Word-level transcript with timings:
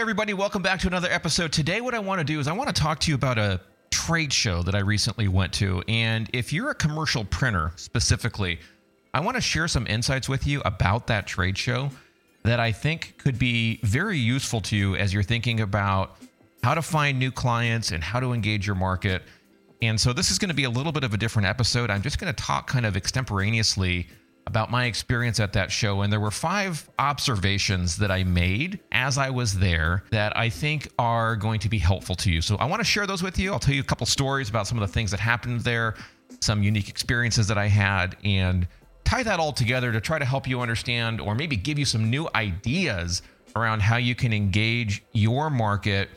Everybody, 0.00 0.32
welcome 0.32 0.62
back 0.62 0.80
to 0.80 0.86
another 0.86 1.10
episode. 1.10 1.52
Today, 1.52 1.82
what 1.82 1.92
I 1.92 1.98
want 1.98 2.20
to 2.20 2.24
do 2.24 2.40
is 2.40 2.48
I 2.48 2.52
want 2.52 2.74
to 2.74 2.82
talk 2.82 3.00
to 3.00 3.10
you 3.10 3.14
about 3.14 3.36
a 3.36 3.60
trade 3.90 4.32
show 4.32 4.62
that 4.62 4.74
I 4.74 4.78
recently 4.78 5.28
went 5.28 5.52
to. 5.54 5.84
And 5.88 6.30
if 6.32 6.54
you're 6.54 6.70
a 6.70 6.74
commercial 6.74 7.26
printer 7.26 7.72
specifically, 7.76 8.60
I 9.12 9.20
want 9.20 9.34
to 9.34 9.42
share 9.42 9.68
some 9.68 9.86
insights 9.86 10.26
with 10.26 10.46
you 10.46 10.62
about 10.64 11.06
that 11.08 11.26
trade 11.26 11.58
show 11.58 11.90
that 12.44 12.58
I 12.58 12.72
think 12.72 13.18
could 13.18 13.38
be 13.38 13.78
very 13.82 14.16
useful 14.16 14.62
to 14.62 14.76
you 14.76 14.96
as 14.96 15.12
you're 15.12 15.22
thinking 15.22 15.60
about 15.60 16.16
how 16.62 16.72
to 16.72 16.80
find 16.80 17.18
new 17.18 17.30
clients 17.30 17.92
and 17.92 18.02
how 18.02 18.20
to 18.20 18.32
engage 18.32 18.66
your 18.66 18.76
market. 18.76 19.22
And 19.82 20.00
so, 20.00 20.14
this 20.14 20.30
is 20.30 20.38
going 20.38 20.48
to 20.48 20.54
be 20.54 20.64
a 20.64 20.70
little 20.70 20.92
bit 20.92 21.04
of 21.04 21.12
a 21.12 21.18
different 21.18 21.46
episode. 21.46 21.90
I'm 21.90 22.00
just 22.00 22.18
going 22.18 22.34
to 22.34 22.42
talk 22.42 22.66
kind 22.66 22.86
of 22.86 22.96
extemporaneously 22.96 24.08
about 24.46 24.70
my 24.70 24.86
experience 24.86 25.38
at 25.38 25.52
that 25.52 25.70
show. 25.70 26.02
And 26.02 26.12
there 26.12 26.20
were 26.20 26.30
five 26.30 26.88
observations 26.98 27.96
that 27.98 28.10
I 28.10 28.24
made 28.24 28.80
as 28.90 29.18
I 29.18 29.30
was 29.30 29.58
there 29.58 30.04
that 30.10 30.36
I 30.36 30.48
think 30.48 30.88
are 30.98 31.36
going 31.36 31.60
to 31.60 31.68
be 31.68 31.78
helpful 31.78 32.14
to 32.16 32.30
you. 32.30 32.40
So 32.40 32.56
I 32.56 32.64
want 32.64 32.80
to 32.80 32.84
share 32.84 33.06
those 33.06 33.22
with 33.22 33.38
you. 33.38 33.52
I'll 33.52 33.58
tell 33.58 33.74
you 33.74 33.80
a 33.80 33.84
couple 33.84 34.06
stories 34.06 34.48
about 34.48 34.66
some 34.66 34.80
of 34.80 34.86
the 34.86 34.92
things 34.92 35.10
that 35.12 35.20
happened 35.20 35.60
there, 35.60 35.94
some 36.40 36.62
unique 36.62 36.88
experiences 36.88 37.46
that 37.48 37.58
I 37.58 37.66
had, 37.66 38.16
and 38.24 38.66
tie 39.04 39.22
that 39.22 39.40
all 39.40 39.52
together 39.52 39.92
to 39.92 40.00
try 40.00 40.18
to 40.18 40.24
help 40.24 40.48
you 40.48 40.60
understand 40.60 41.20
or 41.20 41.34
maybe 41.34 41.56
give 41.56 41.78
you 41.78 41.84
some 41.84 42.10
new 42.10 42.28
ideas 42.34 43.22
around 43.56 43.82
how 43.82 43.96
you 43.96 44.14
can 44.14 44.32
engage 44.32 45.02
your 45.12 45.50
market 45.50 46.08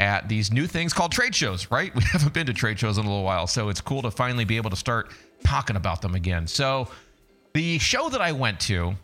at 0.00 0.28
these 0.28 0.52
new 0.52 0.66
things 0.66 0.92
called 0.92 1.12
trade 1.12 1.34
shows, 1.34 1.70
right? 1.70 1.94
We 2.02 2.02
haven't 2.02 2.34
been 2.34 2.46
to 2.46 2.52
trade 2.52 2.78
shows 2.78 2.98
in 2.98 3.04
a 3.04 3.08
little 3.08 3.24
while, 3.24 3.46
so 3.46 3.68
it's 3.68 3.80
cool 3.80 4.02
to 4.02 4.10
finally 4.10 4.44
be 4.44 4.56
able 4.56 4.70
to 4.70 4.76
start 4.76 5.10
talking 5.44 5.76
about 5.76 6.02
them 6.02 6.14
again. 6.14 6.46
So, 6.46 6.88
the 7.54 7.78
show 7.78 8.08
that 8.08 8.20
I 8.20 8.32
went 8.32 8.60
to, 8.60 8.94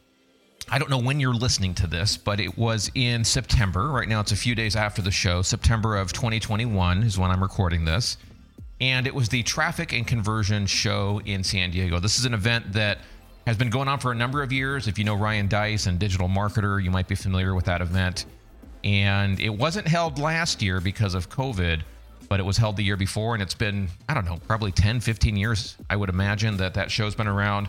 I 0.70 0.78
don't 0.78 0.90
know 0.90 0.98
when 0.98 1.20
you're 1.20 1.34
listening 1.34 1.74
to 1.76 1.86
this, 1.86 2.16
but 2.16 2.40
it 2.40 2.58
was 2.58 2.90
in 2.94 3.24
September. 3.24 3.88
Right 3.88 4.08
now, 4.08 4.20
it's 4.20 4.32
a 4.32 4.36
few 4.36 4.54
days 4.54 4.76
after 4.76 5.00
the 5.00 5.10
show. 5.10 5.42
September 5.42 5.96
of 5.96 6.12
2021 6.12 7.02
is 7.02 7.18
when 7.18 7.30
I'm 7.30 7.42
recording 7.42 7.84
this. 7.84 8.18
And 8.80 9.06
it 9.06 9.14
was 9.14 9.28
the 9.28 9.42
Traffic 9.42 9.92
and 9.92 10.06
Conversion 10.06 10.66
Show 10.66 11.20
in 11.24 11.42
San 11.42 11.70
Diego. 11.70 11.98
This 11.98 12.18
is 12.18 12.26
an 12.26 12.34
event 12.34 12.72
that 12.74 12.98
has 13.46 13.56
been 13.56 13.70
going 13.70 13.88
on 13.88 13.98
for 13.98 14.12
a 14.12 14.14
number 14.14 14.42
of 14.42 14.52
years. 14.52 14.86
If 14.86 14.98
you 14.98 15.04
know 15.04 15.14
Ryan 15.14 15.48
Deiss 15.48 15.86
and 15.86 15.98
Digital 15.98 16.28
Marketer, 16.28 16.82
you 16.82 16.90
might 16.90 17.08
be 17.08 17.14
familiar 17.14 17.54
with 17.54 17.64
that 17.64 17.80
event. 17.80 18.26
And 18.84 19.40
it 19.40 19.48
wasn't 19.48 19.88
held 19.88 20.18
last 20.18 20.62
year 20.62 20.80
because 20.80 21.14
of 21.14 21.28
COVID, 21.28 21.80
but 22.28 22.40
it 22.40 22.42
was 22.44 22.56
held 22.58 22.76
the 22.76 22.84
year 22.84 22.96
before. 22.96 23.34
And 23.34 23.42
it's 23.42 23.54
been, 23.54 23.88
I 24.08 24.14
don't 24.14 24.26
know, 24.26 24.38
probably 24.46 24.70
10, 24.70 25.00
15 25.00 25.34
years, 25.34 25.76
I 25.88 25.96
would 25.96 26.10
imagine, 26.10 26.58
that 26.58 26.74
that 26.74 26.90
show's 26.90 27.14
been 27.14 27.26
around 27.26 27.68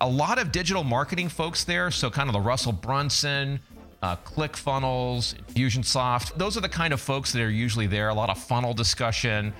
a 0.00 0.08
lot 0.08 0.38
of 0.38 0.52
digital 0.52 0.84
marketing 0.84 1.28
folks 1.28 1.64
there. 1.64 1.90
So, 1.90 2.10
kind 2.10 2.28
of 2.28 2.32
the 2.32 2.40
Russell 2.40 2.72
Brunson, 2.72 3.60
uh, 4.02 4.16
ClickFunnels, 4.16 5.34
Infusionsoft. 5.34 6.36
Those 6.36 6.56
are 6.56 6.60
the 6.60 6.68
kind 6.68 6.92
of 6.92 7.00
folks 7.00 7.32
that 7.32 7.42
are 7.42 7.50
usually 7.50 7.86
there. 7.86 8.08
A 8.08 8.14
lot 8.14 8.30
of 8.30 8.38
funnel 8.38 8.74
discussion. 8.74 9.52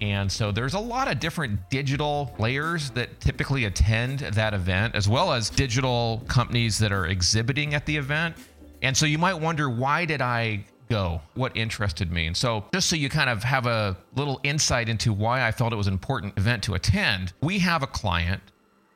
And 0.00 0.30
so 0.30 0.50
there's 0.50 0.74
a 0.74 0.80
lot 0.80 1.10
of 1.10 1.20
different 1.20 1.70
digital 1.70 2.32
players 2.36 2.90
that 2.90 3.20
typically 3.20 3.64
attend 3.64 4.18
that 4.20 4.52
event, 4.52 4.94
as 4.94 5.08
well 5.08 5.32
as 5.32 5.48
digital 5.48 6.22
companies 6.26 6.78
that 6.78 6.92
are 6.92 7.06
exhibiting 7.06 7.74
at 7.74 7.86
the 7.86 7.96
event. 7.96 8.36
And 8.82 8.96
so 8.96 9.06
you 9.06 9.18
might 9.18 9.34
wonder, 9.34 9.70
why 9.70 10.04
did 10.04 10.20
I 10.20 10.64
go? 10.90 11.22
What 11.34 11.56
interested 11.56 12.10
me? 12.10 12.26
And 12.26 12.36
so, 12.36 12.64
just 12.74 12.88
so 12.88 12.96
you 12.96 13.08
kind 13.08 13.30
of 13.30 13.42
have 13.44 13.66
a 13.66 13.96
little 14.16 14.40
insight 14.42 14.88
into 14.88 15.12
why 15.12 15.46
I 15.46 15.52
felt 15.52 15.72
it 15.72 15.76
was 15.76 15.86
an 15.86 15.94
important 15.94 16.36
event 16.36 16.64
to 16.64 16.74
attend, 16.74 17.32
we 17.40 17.60
have 17.60 17.82
a 17.82 17.86
client 17.86 18.42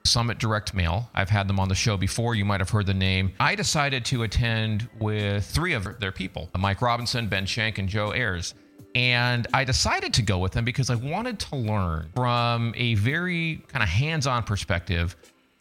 Summit 0.05 0.39
Direct 0.39 0.75
Mail. 0.75 1.11
I've 1.15 1.29
had 1.29 1.49
them 1.49 1.61
on 1.61 1.69
the 1.69 1.75
show 1.75 1.97
before. 1.97 2.35
You 2.35 2.45
might 2.45 2.61
have 2.61 2.71
heard 2.71 2.87
the 2.87 2.95
name. 2.95 3.33
I 3.39 3.55
decided 3.55 4.05
to 4.07 4.23
attend 4.23 4.89
with 4.99 5.45
three 5.45 5.75
of 5.75 6.01
their 6.01 6.13
people 6.13 6.51
Mike 6.59 6.83
Robinson, 6.83 7.29
Ben 7.29 7.47
Shank, 7.47 7.79
and 7.79 7.89
Joe 7.89 8.13
Ayers. 8.13 8.55
And 8.95 9.47
I 9.53 9.65
decided 9.65 10.15
to 10.15 10.23
go 10.23 10.39
with 10.39 10.53
them 10.53 10.65
because 10.65 10.91
I 10.91 10.95
wanted 10.95 11.39
to 11.41 11.57
learn 11.57 12.09
from 12.15 12.73
a 12.77 12.95
very 12.95 13.63
kind 13.69 13.83
of 13.83 13.89
hands 13.89 14.27
on 14.27 14.43
perspective 14.43 15.15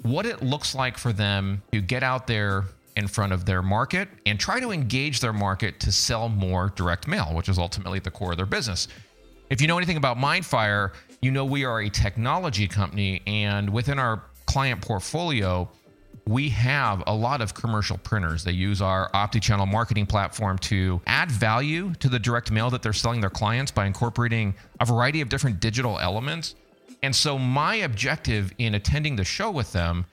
what 0.03 0.25
it 0.25 0.41
looks 0.41 0.73
like 0.73 0.97
for 0.97 1.11
them 1.11 1.61
to 1.72 1.81
get 1.81 2.03
out 2.03 2.28
there 2.28 2.66
in 2.95 3.07
front 3.07 3.31
of 3.31 3.45
their 3.45 3.61
market 3.61 4.07
and 4.25 4.40
try 4.40 4.59
to 4.59 4.72
engage 4.72 5.19
their 5.19 5.34
market 5.34 5.79
to 5.81 5.91
sell 5.91 6.29
more 6.29 6.73
direct 6.75 7.07
mail, 7.07 7.31
which 7.34 7.50
is 7.50 7.59
ultimately 7.59 8.00
the 8.00 8.09
core 8.09 8.31
of 8.31 8.38
their 8.38 8.45
business. 8.45 8.88
If 9.50 9.61
you 9.61 9.67
know 9.67 9.78
anything 9.78 9.97
about 9.97 10.17
Mindfire, 10.17 10.94
you 11.22 11.31
know 11.31 11.45
we 11.45 11.63
are 11.63 11.81
a 11.81 11.90
technology 11.90 12.67
company, 12.67 13.22
and 13.28 13.69
within 13.69 14.00
our 14.00 14.23
client 14.47 14.81
portfolio, 14.81 15.69
we 16.25 16.50
have 16.50 17.03
a 17.08 17.13
lot 17.13 17.41
of 17.41 17.53
commercial 17.53 17.97
printers. 17.97 18.44
They 18.44 18.52
use 18.52 18.81
our 18.81 19.09
OptiChannel 19.12 19.72
marketing 19.72 20.08
platform 20.08 20.58
to 20.59 21.02
add 21.08 21.31
value 21.31 21.94
to 22.00 22.09
the 22.09 22.19
direct 22.19 22.52
mail 22.52 22.69
that 22.72 22.81
they're 22.81 22.94
selling 22.94 23.22
their 23.22 23.30
clients 23.30 23.72
by 23.72 23.85
incorporating 23.85 24.56
a 24.80 24.85
variety 24.85 25.22
of 25.22 25.30
different 25.30 25.59
digital 25.59 26.00
elements. 26.00 26.56
And 27.03 27.16
so, 27.16 27.38
my 27.38 27.75
objective 27.75 28.52
in 28.58 28.75
attending 28.75 29.16
the 29.16 29.24
show 29.24 29.52
with 29.52 29.72
them 29.72 30.06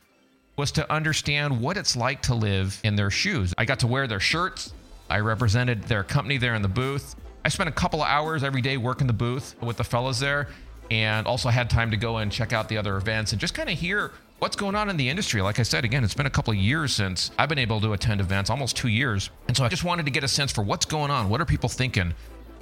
was 0.56 0.70
to 0.72 0.92
understand 0.92 1.60
what 1.60 1.76
it's 1.76 1.96
like 1.96 2.22
to 2.22 2.34
live 2.34 2.78
in 2.84 2.94
their 2.94 3.10
shoes. 3.10 3.54
I 3.58 3.64
got 3.64 3.80
to 3.80 3.86
wear 3.86 4.06
their 4.06 4.20
shirts, 4.20 4.72
I 5.10 5.20
represented 5.20 5.82
their 5.84 6.04
company 6.04 6.38
there 6.38 6.54
in 6.54 6.62
the 6.62 6.68
booth. 6.68 7.16
I 7.44 7.48
spent 7.48 7.68
a 7.68 7.72
couple 7.72 8.02
of 8.02 8.08
hours 8.08 8.42
every 8.42 8.62
day 8.62 8.76
working 8.76 9.06
the 9.06 9.12
booth 9.12 9.54
with 9.60 9.76
the 9.76 9.84
fellas 9.84 10.18
there 10.18 10.48
and 10.90 11.26
also 11.26 11.48
had 11.48 11.68
time 11.70 11.90
to 11.90 11.96
go 11.96 12.18
and 12.18 12.30
check 12.30 12.52
out 12.52 12.68
the 12.68 12.78
other 12.78 12.96
events 12.96 13.32
and 13.32 13.40
just 13.40 13.54
kind 13.54 13.68
of 13.68 13.78
hear 13.78 14.12
what's 14.38 14.56
going 14.56 14.74
on 14.74 14.90
in 14.90 14.96
the 14.96 15.08
industry. 15.08 15.40
Like 15.42 15.58
I 15.58 15.62
said, 15.62 15.84
again, 15.84 16.04
it's 16.04 16.14
been 16.14 16.26
a 16.26 16.30
couple 16.30 16.52
of 16.52 16.58
years 16.58 16.92
since 16.92 17.30
I've 17.38 17.48
been 17.48 17.58
able 17.58 17.80
to 17.80 17.92
attend 17.92 18.20
events, 18.20 18.50
almost 18.50 18.76
two 18.76 18.88
years. 18.88 19.30
And 19.48 19.56
so 19.56 19.64
I 19.64 19.68
just 19.68 19.84
wanted 19.84 20.04
to 20.06 20.10
get 20.10 20.24
a 20.24 20.28
sense 20.28 20.52
for 20.52 20.62
what's 20.62 20.84
going 20.84 21.10
on. 21.10 21.28
What 21.28 21.40
are 21.40 21.44
people 21.44 21.68
thinking? 21.68 22.14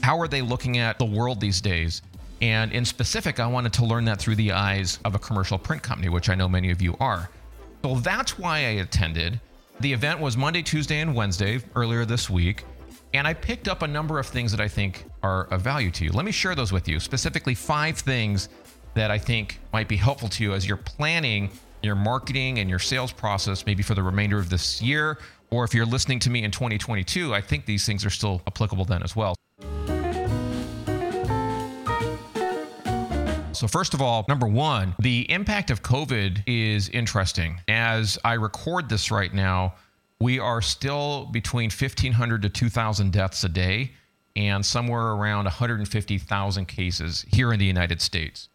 How 0.03 0.19
are 0.21 0.29
they 0.29 0.43
looking 0.43 0.79
at 0.79 0.99
the 0.99 1.05
world 1.05 1.41
these 1.41 1.61
days? 1.61 2.03
And 2.41 2.73
in 2.73 2.85
specific, 2.85 3.39
I 3.39 3.47
wanted 3.47 3.73
to 3.75 3.85
learn 3.85 4.05
that 4.07 4.19
through 4.19 4.35
the 4.35 4.53
eyes 4.53 4.99
of 5.05 5.15
a 5.15 5.19
commercial 5.19 5.59
print 5.59 5.83
company, 5.83 6.09
which 6.09 6.29
I 6.29 6.35
know 6.35 6.49
many 6.49 6.71
of 6.71 6.83
you 6.83 6.97
are. 6.99 7.31
So 7.83 7.97
that's 7.97 8.39
why 8.39 8.59
I 8.59 8.81
attended. 8.83 9.41
The 9.81 9.93
event 9.93 10.21
was 10.21 10.37
Monday, 10.37 10.63
Tuesday, 10.63 11.01
and 11.01 11.15
Wednesday 11.15 11.61
earlier 11.75 12.05
this 12.05 12.29
week. 12.29 12.65
And 13.15 13.27
I 13.27 13.35
picked 13.35 13.69
up 13.69 13.83
a 13.83 13.87
number 13.87 14.19
of 14.19 14.27
things 14.27 14.51
that 14.53 14.61
I 14.61 14.69
think 14.69 15.05
are 15.23 15.45
of 15.45 15.61
value 15.61 15.91
to 15.93 16.05
you. 16.05 16.13
Let 16.13 16.25
me 16.25 16.33
share 16.33 16.55
those 16.55 16.73
with 16.73 16.89
you, 16.89 16.99
specifically 16.99 17.55
five 17.55 17.99
things 17.99 18.49
that 18.95 19.11
I 19.11 19.19
think 19.19 19.59
might 19.73 19.89
be 19.89 19.97
helpful 19.97 20.29
to 20.31 20.43
you 20.43 20.55
as 20.55 20.67
you're 20.67 20.77
planning 20.77 21.51
your 21.83 21.95
marketing 21.97 22.59
and 22.59 22.71
your 22.71 22.79
sales 22.79 23.13
process, 23.13 23.67
maybe 23.67 23.83
for 23.83 23.95
the 23.95 24.03
remainder 24.03 24.39
of 24.39 24.51
this 24.51 24.81
year. 24.81 25.19
Or 25.51 25.65
if 25.65 25.75
you're 25.75 25.87
listening 25.87 26.19
to 26.21 26.31
me 26.31 26.45
in 26.45 26.51
2022, 26.51 27.35
I 27.35 27.41
think 27.41 27.67
these 27.67 27.85
things 27.85 28.05
are 28.07 28.11
still 28.11 28.41
applicable 28.47 28.85
then 28.85 29.03
as 29.03 29.15
well. 29.15 29.35
So, 33.53 33.69
first 33.69 33.95
of 33.95 34.03
all, 34.03 34.25
number 34.29 34.47
one, 34.47 34.95
the 34.99 35.31
impact 35.31 35.71
of 35.71 35.83
COVID 35.83 36.43
is 36.47 36.89
interesting. 36.89 37.61
As 37.69 38.19
I 38.25 38.33
record 38.33 38.89
this 38.89 39.11
right 39.11 39.33
now, 39.33 39.75
we 40.21 40.39
are 40.41 40.63
still 40.63 41.27
between 41.27 41.71
1,500 41.71 42.43
to 42.43 42.49
2,000 42.49 43.13
deaths 43.13 43.45
a 43.45 43.49
day 43.49 43.93
and 44.35 44.65
somewhere 44.65 45.09
around 45.09 45.45
150,000 45.45 46.67
cases 46.67 47.25
here 47.31 47.53
in 47.53 47.59
the 47.59 47.67
United 47.67 48.01
States. 48.01 48.49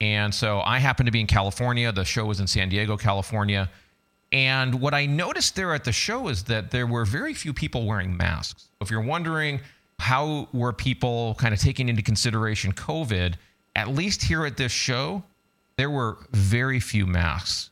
And 0.00 0.34
so 0.34 0.60
I 0.60 0.78
happened 0.78 1.06
to 1.06 1.12
be 1.12 1.20
in 1.20 1.26
California. 1.26 1.92
The 1.92 2.04
show 2.04 2.24
was 2.24 2.40
in 2.40 2.46
San 2.46 2.68
Diego, 2.68 2.96
California. 2.96 3.70
And 4.32 4.80
what 4.80 4.94
I 4.94 5.06
noticed 5.06 5.56
there 5.56 5.74
at 5.74 5.84
the 5.84 5.92
show 5.92 6.28
is 6.28 6.44
that 6.44 6.70
there 6.70 6.86
were 6.86 7.04
very 7.04 7.34
few 7.34 7.52
people 7.52 7.86
wearing 7.86 8.16
masks. 8.16 8.68
If 8.80 8.90
you're 8.90 9.00
wondering 9.02 9.60
how 9.98 10.48
were 10.52 10.72
people 10.72 11.34
kind 11.38 11.52
of 11.52 11.60
taking 11.60 11.88
into 11.88 12.02
consideration 12.02 12.72
COVID, 12.72 13.34
at 13.76 13.88
least 13.88 14.22
here 14.22 14.46
at 14.46 14.56
this 14.56 14.72
show, 14.72 15.22
there 15.76 15.90
were 15.90 16.18
very 16.32 16.80
few 16.80 17.06
masks. 17.06 17.70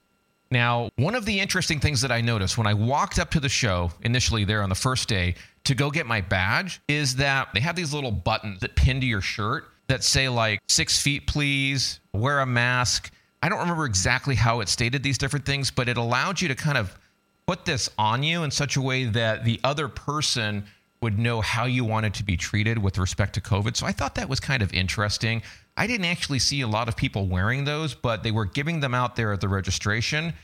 Now, 0.50 0.90
one 0.96 1.14
of 1.14 1.26
the 1.26 1.40
interesting 1.40 1.78
things 1.78 2.00
that 2.00 2.10
I 2.10 2.20
noticed 2.20 2.56
when 2.56 2.66
I 2.66 2.74
walked 2.74 3.18
up 3.18 3.30
to 3.32 3.40
the 3.40 3.48
show 3.48 3.92
initially 4.02 4.44
there 4.44 4.62
on 4.62 4.68
the 4.68 4.74
first 4.74 5.08
day 5.08 5.34
to 5.64 5.74
go 5.74 5.90
get 5.90 6.06
my 6.06 6.22
badge 6.22 6.80
is 6.88 7.16
that 7.16 7.48
they 7.52 7.60
have 7.60 7.76
these 7.76 7.92
little 7.92 8.10
buttons 8.10 8.60
that 8.60 8.74
pin 8.74 9.00
to 9.00 9.06
your 9.06 9.20
shirt 9.20 9.68
that 9.88 10.04
say 10.04 10.28
like 10.28 10.60
six 10.68 11.00
feet, 11.00 11.26
please, 11.26 12.00
wear 12.12 12.40
a 12.40 12.46
mask. 12.46 13.10
I 13.42 13.48
don't 13.48 13.58
remember 13.58 13.84
exactly 13.84 14.34
how 14.34 14.60
it 14.60 14.68
stated 14.68 15.02
these 15.02 15.18
different 15.18 15.46
things, 15.46 15.70
but 15.70 15.88
it 15.88 15.96
allowed 15.96 16.40
you 16.40 16.48
to 16.48 16.54
kind 16.54 16.78
of 16.78 16.96
put 17.46 17.64
this 17.64 17.88
on 17.98 18.22
you 18.22 18.42
in 18.42 18.50
such 18.50 18.76
a 18.76 18.82
way 18.82 19.04
that 19.04 19.44
the 19.44 19.58
other 19.64 19.88
person 19.88 20.64
would 21.00 21.18
know 21.18 21.40
how 21.40 21.64
you 21.64 21.84
wanted 21.84 22.12
to 22.12 22.24
be 22.24 22.36
treated 22.36 22.76
with 22.76 22.98
respect 22.98 23.32
to 23.34 23.40
COVID. 23.40 23.76
So 23.76 23.86
I 23.86 23.92
thought 23.92 24.14
that 24.16 24.28
was 24.28 24.40
kind 24.40 24.62
of 24.62 24.72
interesting. 24.74 25.42
I 25.76 25.86
didn't 25.86 26.06
actually 26.06 26.40
see 26.40 26.60
a 26.62 26.66
lot 26.66 26.88
of 26.88 26.96
people 26.96 27.26
wearing 27.26 27.64
those, 27.64 27.94
but 27.94 28.22
they 28.22 28.32
were 28.32 28.44
giving 28.44 28.80
them 28.80 28.94
out 28.94 29.14
there 29.14 29.32
at 29.32 29.40
the 29.40 29.48
registration. 29.48 30.34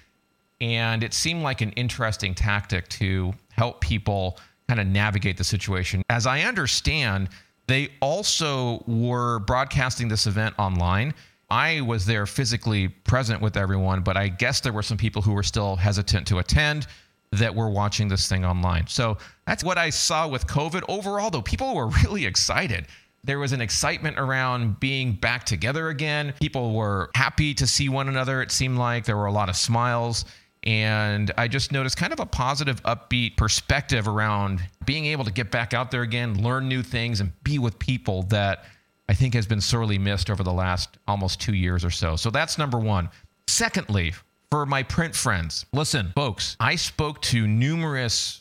And 0.61 1.03
it 1.03 1.13
seemed 1.13 1.43
like 1.43 1.61
an 1.61 1.73
interesting 1.73 2.35
tactic 2.35 2.89
to 2.91 3.35
help 3.51 3.81
people 3.81 4.39
kind 4.69 4.81
of 4.81 4.87
navigate 4.87 5.37
the 5.37 5.45
situation. 5.45 6.03
As 6.09 6.27
I 6.27 6.43
understand, 6.43 7.29
they 7.67 7.91
also 8.01 8.83
were 8.87 9.39
broadcasting 9.41 10.09
this 10.09 10.27
event 10.27 10.55
online. 10.59 11.15
I 11.51 11.83
was 11.83 12.05
there 12.07 12.27
physically 12.27 12.89
present 12.89 13.41
with 13.41 13.57
everyone, 13.57 14.03
but 14.03 14.17
I 14.17 14.29
guess 14.29 14.61
there 14.61 14.73
were 14.73 14.83
some 14.83 14.97
people 14.97 15.23
who 15.23 15.33
were 15.33 15.43
still 15.43 15.77
hesitant 15.77 16.27
to 16.29 16.39
attend. 16.39 16.87
that 17.33 17.53
were 17.53 17.69
watching 17.69 18.07
this 18.07 18.29
thing 18.29 18.45
online. 18.45 18.87
So 18.87 19.19
that's 19.45 19.65
what 19.65 19.77
I 19.77 19.91
saw 19.91 20.29
with 20.29 20.47
COVID. 20.47 20.83
Overall, 20.89 21.31
though, 21.31 21.43
people 21.43 21.75
were 21.75 21.89
really 22.05 22.27
excited. 22.27 22.87
There 23.25 23.41
was 23.41 23.53
an 23.53 23.61
excitement 23.61 24.21
around 24.21 24.79
being 24.79 25.15
back 25.15 25.45
together 25.45 25.89
again. 25.89 26.35
People 26.41 26.75
were 26.75 27.11
happy 27.17 27.53
to 27.55 27.67
see 27.67 27.89
one 27.89 28.09
another. 28.09 28.41
It 28.41 28.53
seemed 28.53 28.79
like 28.79 29.05
there 29.05 29.17
were 29.17 29.27
a 29.27 29.33
lot 29.33 29.49
of 29.49 29.57
smiles. 29.57 30.27
And 30.65 31.31
I 31.37 31.47
just 31.47 31.73
noticed 31.73 31.97
kind 31.99 32.13
of 32.13 32.21
a 32.21 32.27
positive, 32.27 32.83
upbeat 32.85 33.37
perspective 33.37 34.09
around 34.09 34.63
being 34.87 35.05
able 35.07 35.25
to 35.25 35.33
get 35.33 35.51
back 35.51 35.75
out 35.75 35.91
there 35.91 36.03
again, 36.03 36.43
learn 36.43 36.69
new 36.69 36.83
things, 36.83 37.21
and 37.21 37.33
be 37.45 37.59
with 37.59 37.79
people 37.79 38.23
that 38.25 38.65
I 39.09 39.15
think 39.15 39.35
has 39.35 39.47
been 39.47 39.61
sorely 39.61 39.99
missed 39.99 40.31
over 40.31 40.43
the 40.43 40.53
last 40.53 40.97
almost 41.07 41.41
two 41.41 41.55
years 41.55 41.85
or 41.85 41.91
so. 41.91 42.17
So 42.17 42.31
that's 42.31 42.57
number 42.57 42.79
one. 42.79 43.11
Secondly, 43.47 44.15
for 44.51 44.65
my 44.65 44.83
print 44.83 45.15
friends, 45.15 45.67
listen, 45.75 46.13
folks, 46.15 46.57
I 46.61 46.77
spoke 46.77 47.21
to 47.23 47.47
numerous, 47.47 48.41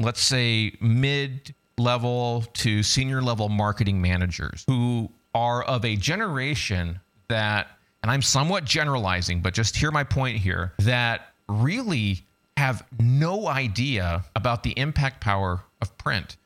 let's 0.00 0.22
say, 0.22 0.72
mid 0.80 1.54
level 1.76 2.44
to 2.54 2.82
senior 2.82 3.20
level 3.20 3.48
marketing 3.50 4.00
managers 4.00 4.64
who 4.66 5.10
are 5.34 5.62
of 5.64 5.84
a 5.84 5.96
generation 5.96 6.98
that, 7.28 7.68
and 8.02 8.10
I'm 8.10 8.22
somewhat 8.22 8.64
generalizing, 8.64 9.42
but 9.42 9.52
just 9.52 9.76
hear 9.76 9.90
my 9.90 10.04
point 10.04 10.38
here, 10.38 10.72
that 10.78 11.34
really 11.48 12.24
have 12.56 12.84
no 12.98 13.46
idea 13.46 14.24
about 14.34 14.62
the 14.62 14.72
impact 14.76 15.20
power 15.20 15.62
of 15.80 15.96
print. 15.98 16.36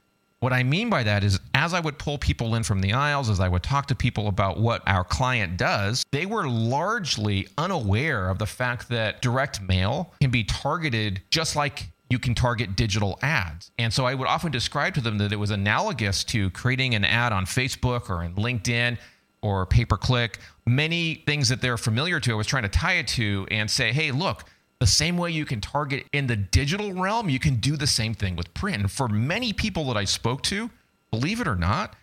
What 0.40 0.52
I 0.52 0.64
mean 0.64 0.90
by 0.90 1.04
that 1.04 1.22
is, 1.22 1.38
as 1.54 1.72
I 1.72 1.78
would 1.78 1.98
pull 1.98 2.18
people 2.18 2.56
in 2.56 2.64
from 2.64 2.80
the 2.80 2.92
aisles, 2.92 3.30
as 3.30 3.38
I 3.38 3.48
would 3.48 3.62
talk 3.62 3.86
to 3.86 3.94
people 3.94 4.26
about 4.26 4.58
what 4.58 4.82
our 4.88 5.04
client 5.04 5.56
does, 5.56 6.04
they 6.10 6.26
were 6.26 6.48
largely 6.48 7.46
unaware 7.56 8.28
of 8.28 8.38
the 8.38 8.46
fact 8.46 8.88
that 8.88 9.22
direct 9.22 9.62
mail 9.62 10.12
can 10.20 10.30
be 10.30 10.42
targeted 10.42 11.22
just 11.30 11.54
like 11.54 11.92
you 12.10 12.18
can 12.18 12.34
target 12.34 12.76
digital 12.76 13.18
ads. 13.22 13.70
And 13.78 13.92
so 13.92 14.04
I 14.04 14.14
would 14.14 14.26
often 14.26 14.50
describe 14.50 14.94
to 14.94 15.00
them 15.00 15.16
that 15.18 15.32
it 15.32 15.36
was 15.36 15.50
analogous 15.50 16.24
to 16.24 16.50
creating 16.50 16.94
an 16.94 17.04
ad 17.04 17.32
on 17.32 17.46
Facebook 17.46 18.10
or 18.10 18.22
in 18.24 18.34
LinkedIn 18.34 18.98
or 19.42 19.64
pay 19.64 19.84
per 19.84 19.96
click, 19.96 20.38
many 20.66 21.22
things 21.24 21.48
that 21.48 21.62
they're 21.62 21.78
familiar 21.78 22.20
to. 22.20 22.32
I 22.32 22.34
was 22.34 22.46
trying 22.46 22.64
to 22.64 22.68
tie 22.68 22.94
it 22.94 23.06
to 23.08 23.46
and 23.50 23.70
say, 23.70 23.92
hey, 23.92 24.10
look, 24.10 24.44
the 24.82 24.86
same 24.88 25.16
way 25.16 25.30
you 25.30 25.44
can 25.44 25.60
target 25.60 26.04
in 26.12 26.26
the 26.26 26.34
digital 26.34 26.92
realm, 26.92 27.28
you 27.28 27.38
can 27.38 27.54
do 27.54 27.76
the 27.76 27.86
same 27.86 28.14
thing 28.14 28.34
with 28.34 28.52
print. 28.52 28.80
And 28.80 28.90
for 28.90 29.06
many 29.06 29.52
people 29.52 29.84
that 29.84 29.96
I 29.96 30.02
spoke 30.02 30.42
to, 30.42 30.68
believe 31.12 31.40
it 31.40 31.46
or 31.46 31.54
not, 31.54 31.94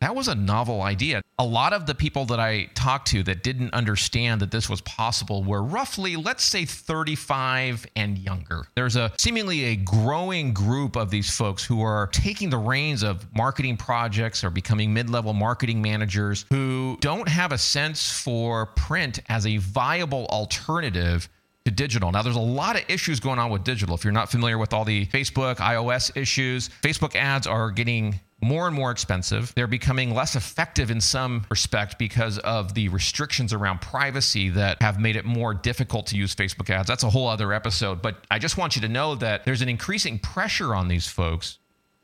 that 0.00 0.12
was 0.12 0.26
a 0.26 0.34
novel 0.34 0.82
idea. 0.82 1.22
A 1.38 1.44
lot 1.44 1.72
of 1.72 1.86
the 1.86 1.94
people 1.94 2.24
that 2.26 2.40
I 2.40 2.64
talked 2.74 3.06
to 3.08 3.22
that 3.22 3.44
didn't 3.44 3.72
understand 3.72 4.40
that 4.40 4.50
this 4.50 4.68
was 4.68 4.80
possible 4.80 5.44
were 5.44 5.62
roughly, 5.62 6.16
let's 6.16 6.42
say, 6.42 6.64
35 6.64 7.86
and 7.94 8.18
younger. 8.18 8.66
There's 8.74 8.96
a 8.96 9.12
seemingly 9.18 9.64
a 9.66 9.76
growing 9.76 10.52
group 10.52 10.96
of 10.96 11.10
these 11.10 11.30
folks 11.34 11.64
who 11.64 11.80
are 11.80 12.08
taking 12.08 12.50
the 12.50 12.58
reins 12.58 13.04
of 13.04 13.24
marketing 13.36 13.76
projects 13.76 14.42
or 14.42 14.50
becoming 14.50 14.92
mid 14.92 15.08
level 15.10 15.32
marketing 15.32 15.80
managers 15.80 16.44
who 16.50 16.98
don't 17.00 17.28
have 17.28 17.52
a 17.52 17.58
sense 17.58 18.20
for 18.20 18.66
print 18.66 19.20
as 19.28 19.46
a 19.46 19.58
viable 19.58 20.26
alternative 20.26 21.28
to 21.66 21.72
digital. 21.72 22.12
Now, 22.12 22.22
there's 22.22 22.36
a 22.36 22.40
lot 22.40 22.76
of 22.76 22.88
issues 22.88 23.18
going 23.18 23.40
on 23.40 23.50
with 23.50 23.64
digital. 23.64 23.96
If 23.96 24.04
you're 24.04 24.12
not 24.12 24.30
familiar 24.30 24.56
with 24.56 24.72
all 24.72 24.84
the 24.84 25.06
Facebook, 25.06 25.56
iOS 25.56 26.16
issues, 26.16 26.70
Facebook 26.80 27.16
ads 27.16 27.48
are 27.48 27.72
getting 27.72 28.20
more 28.40 28.68
and 28.68 28.76
more 28.76 28.92
expensive. 28.92 29.52
They're 29.56 29.66
becoming 29.66 30.14
less 30.14 30.36
effective 30.36 30.92
in 30.92 31.00
some 31.00 31.44
respect 31.50 31.98
because 31.98 32.38
of 32.38 32.74
the 32.74 32.88
restrictions 32.90 33.52
around 33.52 33.80
privacy 33.80 34.48
that 34.50 34.80
have 34.80 35.00
made 35.00 35.16
it 35.16 35.24
more 35.24 35.54
difficult 35.54 36.06
to 36.08 36.16
use 36.16 36.36
Facebook 36.36 36.70
ads. 36.70 36.86
That's 36.86 37.02
a 37.02 37.10
whole 37.10 37.26
other 37.26 37.52
episode. 37.52 38.00
But 38.00 38.24
I 38.30 38.38
just 38.38 38.56
want 38.56 38.76
you 38.76 38.82
to 38.82 38.88
know 38.88 39.16
that 39.16 39.44
there's 39.44 39.62
an 39.62 39.68
increasing 39.68 40.20
pressure 40.20 40.72
on 40.72 40.86
these 40.86 41.08
folks 41.08 41.58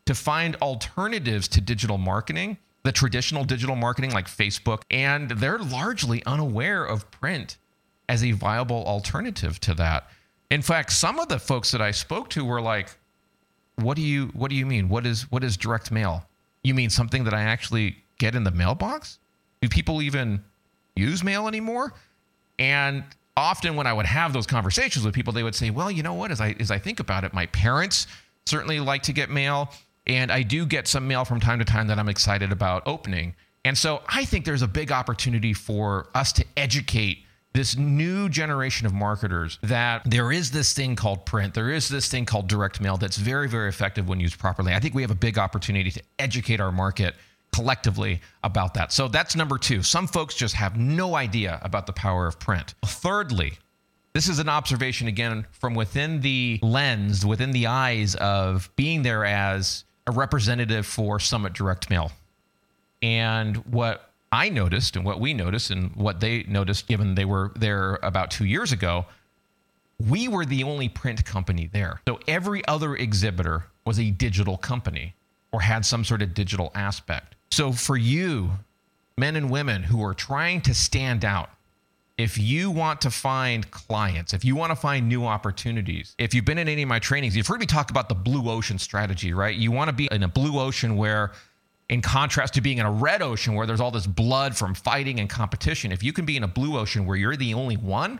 to 0.06 0.14
find 0.17 0.56
alternatives 0.56 1.47
to 1.49 1.61
digital 1.61 1.99
marketing, 1.99 2.59
the 2.82 2.91
traditional 2.91 3.44
digital 3.44 3.76
marketing 3.76 4.11
like 4.11 4.26
Facebook, 4.26 4.82
and 4.91 5.31
they're 5.31 5.59
largely 5.59 6.20
unaware 6.26 6.85
of 6.85 7.09
print 7.12 7.59
as 8.08 8.22
a 8.25 8.32
viable 8.32 8.84
alternative 8.84 9.60
to 9.60 9.75
that. 9.75 10.08
In 10.50 10.62
fact, 10.62 10.93
some 10.93 11.19
of 11.19 11.28
the 11.28 11.38
folks 11.38 11.70
that 11.70 11.81
I 11.81 11.93
spoke 11.93 12.28
to 12.31 12.44
were 12.44 12.60
like, 12.60 12.96
"What 13.76 13.96
do 13.96 14.02
you 14.02 14.26
what 14.34 14.50
do 14.50 14.56
you 14.56 14.66
mean? 14.66 14.88
What 14.88 15.06
is 15.06 15.31
what 15.31 15.43
is 15.44 15.56
direct 15.56 15.90
mail? 15.90 16.26
You 16.62 16.75
mean 16.75 16.90
something 16.90 17.25
that 17.25 17.34
I 17.34 17.43
actually 17.43 17.96
get 18.19 18.34
in 18.34 18.44
the 18.44 18.50
mailbox? 18.50 19.19
Do 19.60 19.69
people 19.69 20.02
even 20.02 20.44
use 20.94 21.25
mail 21.25 21.49
anymore?" 21.49 21.94
And 22.58 23.04
often 23.37 23.76
when 23.76 23.87
I 23.87 23.93
would 23.93 24.06
have 24.06 24.32
those 24.32 24.46
conversations 24.46 25.04
with 25.04 25.14
people, 25.14 25.32
they 25.32 25.43
would 25.43 25.54
say, 25.54 25.70
"Well, 25.70 25.90
you 25.90 26.02
know 26.02 26.14
what? 26.14 26.31
As 26.31 26.40
I 26.40 26.54
as 26.60 26.70
I 26.70 26.78
think 26.78 27.00
about 27.00 27.25
it, 27.25 27.32
my 27.32 27.46
parents 27.46 28.06
certainly 28.44 28.78
like 28.78 29.02
to 29.04 29.12
get 29.12 29.31
mail, 29.31 29.72
and 30.06 30.31
I 30.31 30.43
do 30.43 30.66
get 30.66 30.87
some 30.87 31.08
mail 31.08 31.25
from 31.25 31.40
time 31.40 31.58
to 31.60 31.64
time 31.64 31.87
that 31.87 31.99
I'm 31.99 32.08
excited 32.08 32.52
about 32.52 32.82
opening." 32.87 33.34
And 33.64 33.78
so 33.78 34.02
I 34.08 34.25
think 34.25 34.44
there's 34.44 34.62
a 34.62 34.69
big 34.69 34.93
opportunity 34.93 35.54
for 35.54 36.08
us 36.14 36.32
to 36.32 36.44
educate 36.56 37.25
this 37.54 37.76
new 37.76 38.28
generation 38.28 38.87
of 38.87 38.94
marketers 38.94 39.58
that 39.62 40.02
there 40.04 40.32
is 40.32 40.50
this 40.50 40.72
thing 40.72 40.96
called 40.96 41.26
print, 41.26 41.54
there 41.54 41.70
is 41.70 41.88
this 41.88 42.08
thing 42.08 42.25
called 42.25 42.49
direct 42.49 42.81
mail 42.81 42.96
that's 42.96 43.16
very, 43.16 43.49
very 43.49 43.69
effective 43.69 44.08
when 44.08 44.20
used 44.20 44.38
properly. 44.38 44.72
I 44.72 44.81
think 44.81 44.94
we 44.94 45.02
have 45.02 45.10
a 45.10 45.16
big 45.16 45.38
opportunity 45.38 45.90
to 45.90 46.02
educate 46.19 46.60
our 46.60 46.72
market 46.72 47.14
collectively 47.52 48.20
about 48.43 48.75
that. 48.75 48.93
So 48.93 49.08
that's 49.08 49.37
number 49.37 49.58
two. 49.58 49.82
Some 49.82 50.06
folks 50.06 50.34
just 50.34 50.54
have 50.54 50.76
no 50.76 51.14
idea 51.14 51.60
about 51.62 51.87
the 51.87 51.93
power 51.93 52.26
of 52.26 52.38
print. 52.38 52.75
Thirdly, 52.84 53.58
this 54.14 54.28
is 54.28 54.38
an 54.38 54.49
observation 54.49 55.08
again 55.08 55.46
from 55.52 55.75
within 55.75 56.20
the 56.20 56.58
lens, 56.62 57.25
within 57.25 57.50
the 57.52 57.66
eyes 57.66 58.14
of 58.16 58.70
being 58.76 59.02
there 59.02 59.25
as 59.25 59.84
a 60.06 60.12
representative 60.12 60.87
for 60.87 61.20
Summit 61.20 61.52
Direct 61.52 61.90
Mail. 61.90 62.12
And 63.02 63.56
what 63.66 64.12
I 64.32 64.49
noticed 64.49 64.96
and 64.96 65.05
what 65.05 65.20
we 65.20 65.34
noticed 65.34 65.70
and 65.70 65.94
what 65.94 66.20
they 66.20 66.44
noticed, 66.44 66.88
given 66.88 67.14
they 67.14 67.26
were 67.26 67.52
there 67.55 67.99
about 68.02 68.31
two 68.31 68.46
years 68.46 68.73
ago, 68.73 69.05
we 70.08 70.26
were 70.26 70.46
the 70.46 70.64
only 70.64 70.88
print 70.88 71.25
company 71.25 71.69
there. 71.70 72.00
So 72.08 72.19
every 72.26 72.67
other 72.67 72.96
exhibitor 72.96 73.67
was 73.84 74.00
a 74.00 74.11
digital 74.11 74.56
company 74.56 75.14
or 75.52 75.61
had 75.61 75.84
some 75.84 76.02
sort 76.02 76.23
of 76.23 76.32
digital 76.32 76.73
aspect. 76.75 77.34
So 77.50 77.73
for 77.73 77.96
you, 77.96 78.52
men 79.19 79.37
and 79.37 79.50
women 79.50 79.82
who 79.82 80.02
are 80.02 80.14
trying 80.14 80.62
to 80.62 80.75
stand 80.75 81.25
out, 81.25 81.50
if 82.17 82.38
you 82.38 82.70
want 82.70 83.02
to 83.02 83.11
find 83.11 83.70
clients, 83.70 84.32
if 84.32 84.44
you 84.44 84.56
want 84.56 84.70
to 84.70 84.76
find 84.76 85.08
new 85.08 85.26
opportunities, 85.26 86.14
if 86.19 86.32
you've 86.32 86.44
been 86.44 86.58
in 86.58 86.69
any 86.69 86.82
of 86.82 86.88
my 86.88 86.99
trainings, 86.99 87.37
you've 87.37 87.46
heard 87.46 87.61
me 87.61 87.67
talk 87.67 87.90
about 87.90 88.08
the 88.08 88.14
blue 88.14 88.50
ocean 88.50 88.78
strategy, 88.78 89.35
right? 89.35 89.56
You 89.56 89.70
want 89.70 89.88
to 89.88 89.93
be 89.93 90.08
in 90.11 90.23
a 90.23 90.28
blue 90.28 90.58
ocean 90.58 90.96
where 90.96 91.32
in 91.92 92.00
contrast 92.00 92.54
to 92.54 92.62
being 92.62 92.78
in 92.78 92.86
a 92.86 92.90
red 92.90 93.20
ocean 93.20 93.54
where 93.54 93.66
there's 93.66 93.80
all 93.80 93.90
this 93.90 94.06
blood 94.06 94.56
from 94.56 94.72
fighting 94.72 95.20
and 95.20 95.28
competition, 95.28 95.92
if 95.92 96.02
you 96.02 96.11
can 96.11 96.25
be 96.25 96.38
in 96.38 96.42
a 96.42 96.49
blue 96.49 96.78
ocean 96.78 97.04
where 97.04 97.18
you're 97.18 97.37
the 97.37 97.52
only 97.52 97.76
one, 97.76 98.18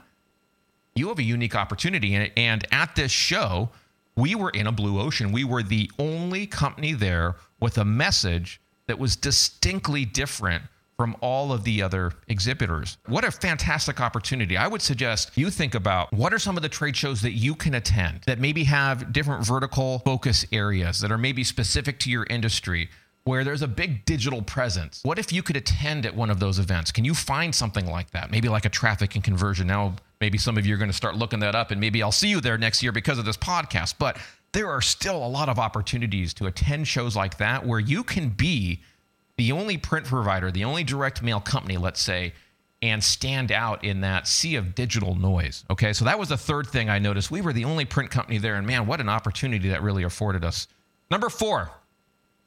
you 0.95 1.09
have 1.09 1.19
a 1.19 1.23
unique 1.23 1.57
opportunity. 1.57 2.15
And, 2.37 2.67
at 2.71 2.95
this 2.97 3.11
show, 3.11 3.71
we 4.15 4.35
were 4.35 4.51
in 4.51 4.67
a 4.67 4.73
blue 4.73 5.01
ocean. 5.01 5.33
We 5.33 5.45
were 5.45 5.63
the 5.63 5.91
only 5.99 6.47
company 6.47 6.93
there 6.93 7.37
with 7.61 7.79
a 7.79 7.85
message 7.85 8.61
that 8.89 8.99
was 8.99 9.17
distinctly 9.17 10.05
different 10.05 10.65
from 10.99 11.17
all 11.23 11.51
of 11.51 11.65
the 11.65 11.81
other 11.81 12.13
exhibitors. 12.29 12.99
What 13.07 13.25
a 13.25 13.31
fantastic 13.31 14.03
opportunity. 14.03 14.59
I 14.59 14.69
would 14.69 14.83
suggest 14.83 15.31
you 15.35 15.49
think 15.49 15.75
about 15.75 16.13
what 16.13 16.35
are 16.35 16.39
some 16.39 16.59
of 16.59 16.63
the 16.63 16.69
trade 16.69 16.95
shows 16.95 17.23
that 17.23 17.33
you 17.33 17.55
can 17.55 17.75
attend 17.75 18.21
that 18.27 18.39
maybe 18.39 18.65
have 18.65 19.15
different 19.15 19.47
vertical 19.47 20.01
focus 20.01 20.45
areas 20.53 21.01
that 21.01 21.11
are 21.11 21.17
maybe 21.17 21.43
specific 21.43 21.99
to 22.01 22.11
your 22.11 22.27
industry 22.29 22.91
where 23.25 23.45
there's 23.45 23.63
a 23.63 23.69
big 23.69 24.05
digital 24.05 24.43
presence. 24.43 25.01
What 25.05 25.19
if 25.19 25.33
you 25.33 25.43
could 25.43 25.57
attend 25.57 26.07
at 26.07 26.15
one 26.15 26.31
of 26.31 26.41
those 26.41 26.59
events? 26.59 26.91
Can 26.91 27.05
you 27.05 27.15
find 27.15 27.55
something 27.55 27.87
like 27.87 28.11
that? 28.11 28.31
Maybe 28.31 28.49
like 28.49 28.65
a 28.65 28.69
traffic 28.69 29.15
and 29.15 29.23
conversion. 29.23 29.69
Now, 29.69 29.95
maybe 30.21 30.39
some 30.39 30.59
of 30.59 30.67
you 30.67 30.75
are 30.75 30.79
going 30.79 30.91
to 30.91 30.97
start 30.97 31.17
looking 31.17 31.41
that 31.41 31.55
up, 31.55 31.71
and 31.71 31.81
maybe 31.81 32.03
I'll 32.03 32.13
see 32.13 32.29
you 32.29 32.41
there 32.41 32.59
next 32.59 32.83
year 32.83 32.93
because 32.93 33.19
of 33.19 33.25
this 33.25 33.37
podcast. 33.37 33.95
But 33.99 34.19
there 34.53 34.69
are 34.69 34.81
still 34.81 35.17
a 35.25 35.29
lot 35.29 35.49
of 35.49 35.59
opportunities 35.59 36.35
to 36.35 36.47
attend 36.47 36.89
shows 36.89 37.15
like 37.15 37.39
that 37.39 37.65
where 37.65 37.81
you 37.81 38.03
can 38.03 38.29
be 38.31 38.81
the 39.37 39.53
only 39.53 39.79
print 39.79 40.07
provider, 40.07 40.51
the 40.51 40.65
only 40.65 40.85
direct 40.85 41.23
mail 41.23 41.41
company, 41.41 41.77
let's 41.77 42.01
say, 42.01 42.33
and 42.83 43.03
stand 43.03 43.53
out 43.53 43.85
in 43.85 44.01
that 44.01 44.27
sea 44.27 44.57
of 44.57 44.75
digital 44.75 45.15
noise. 45.15 45.65
Okay, 45.71 45.93
so 45.93 46.05
that 46.05 46.19
was 46.19 46.29
the 46.29 46.37
third 46.37 46.67
thing 46.67 46.91
I 46.91 46.99
noticed. 46.99 47.31
We 47.31 47.41
were 47.41 47.53
the 47.53 47.65
only 47.65 47.85
print 47.85 48.11
company 48.11 48.39
there, 48.39 48.57
and 48.57 48.67
man, 48.67 48.87
what 48.87 49.01
an 49.01 49.09
opportunity 49.09 49.69
that 49.69 49.83
really 49.83 50.03
afforded 50.03 50.45
us. 50.45 50.67
Number 51.11 51.29
four, 51.29 51.71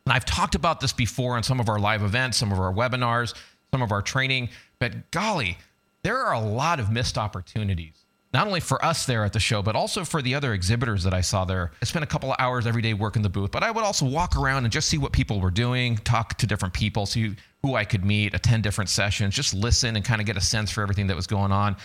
and 0.05 0.13
I've 0.13 0.25
talked 0.25 0.55
about 0.55 0.79
this 0.79 0.93
before 0.93 1.35
in 1.37 1.43
some 1.43 1.59
of 1.59 1.67
our 1.67 1.79
live 1.79 2.03
events, 2.03 2.37
some 2.37 2.51
of 2.51 2.59
our 2.59 2.71
webinars, 2.71 3.33
some 3.71 3.81
of 3.81 3.91
our 3.91 4.01
training, 4.01 4.49
but 4.79 5.11
golly, 5.11 5.57
there 6.03 6.17
are 6.17 6.33
a 6.33 6.39
lot 6.39 6.79
of 6.79 6.91
missed 6.91 7.17
opportunities. 7.17 8.05
Not 8.31 8.47
only 8.47 8.59
for 8.59 8.83
us 8.83 9.05
there 9.05 9.23
at 9.23 9.33
the 9.33 9.39
show, 9.39 9.61
but 9.61 9.75
also 9.75 10.03
for 10.03 10.21
the 10.21 10.35
other 10.35 10.53
exhibitors 10.53 11.03
that 11.03 11.13
I 11.13 11.21
saw 11.21 11.45
there. 11.45 11.71
I 11.81 11.85
spent 11.85 12.03
a 12.03 12.07
couple 12.07 12.29
of 12.29 12.35
hours 12.37 12.67
every 12.67 12.81
day 12.81 12.93
working 12.93 13.21
the 13.21 13.29
booth, 13.29 13.49
but 13.49 13.63
I 13.63 13.71
would 13.71 13.83
also 13.83 14.05
walk 14.05 14.35
around 14.35 14.65
and 14.65 14.73
just 14.73 14.89
see 14.89 14.97
what 14.97 15.13
people 15.13 15.39
were 15.39 15.49
doing, 15.49 15.97
talk 15.97 16.37
to 16.39 16.45
different 16.45 16.73
people, 16.73 17.05
see 17.05 17.35
who 17.63 17.75
I 17.75 17.85
could 17.85 18.05
meet, 18.05 18.33
attend 18.33 18.61
different 18.61 18.89
sessions, 18.89 19.33
just 19.33 19.53
listen 19.53 19.95
and 19.95 20.03
kind 20.03 20.19
of 20.21 20.27
get 20.27 20.37
a 20.37 20.41
sense 20.41 20.69
for 20.69 20.81
everything 20.81 21.07
that 21.07 21.15
was 21.15 21.27
going 21.27 21.51
on. 21.51 21.77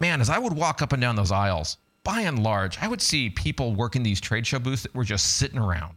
Man, 0.00 0.20
as 0.20 0.28
I 0.28 0.38
would 0.38 0.52
walk 0.52 0.82
up 0.82 0.92
and 0.92 1.00
down 1.00 1.16
those 1.16 1.32
aisles, 1.32 1.78
by 2.02 2.22
and 2.22 2.42
large, 2.42 2.76
I 2.82 2.88
would 2.88 3.00
see 3.00 3.30
people 3.30 3.72
working 3.72 4.02
these 4.02 4.20
trade 4.20 4.46
show 4.46 4.58
booths 4.58 4.82
that 4.82 4.94
were 4.94 5.04
just 5.04 5.36
sitting 5.36 5.58
around, 5.58 5.94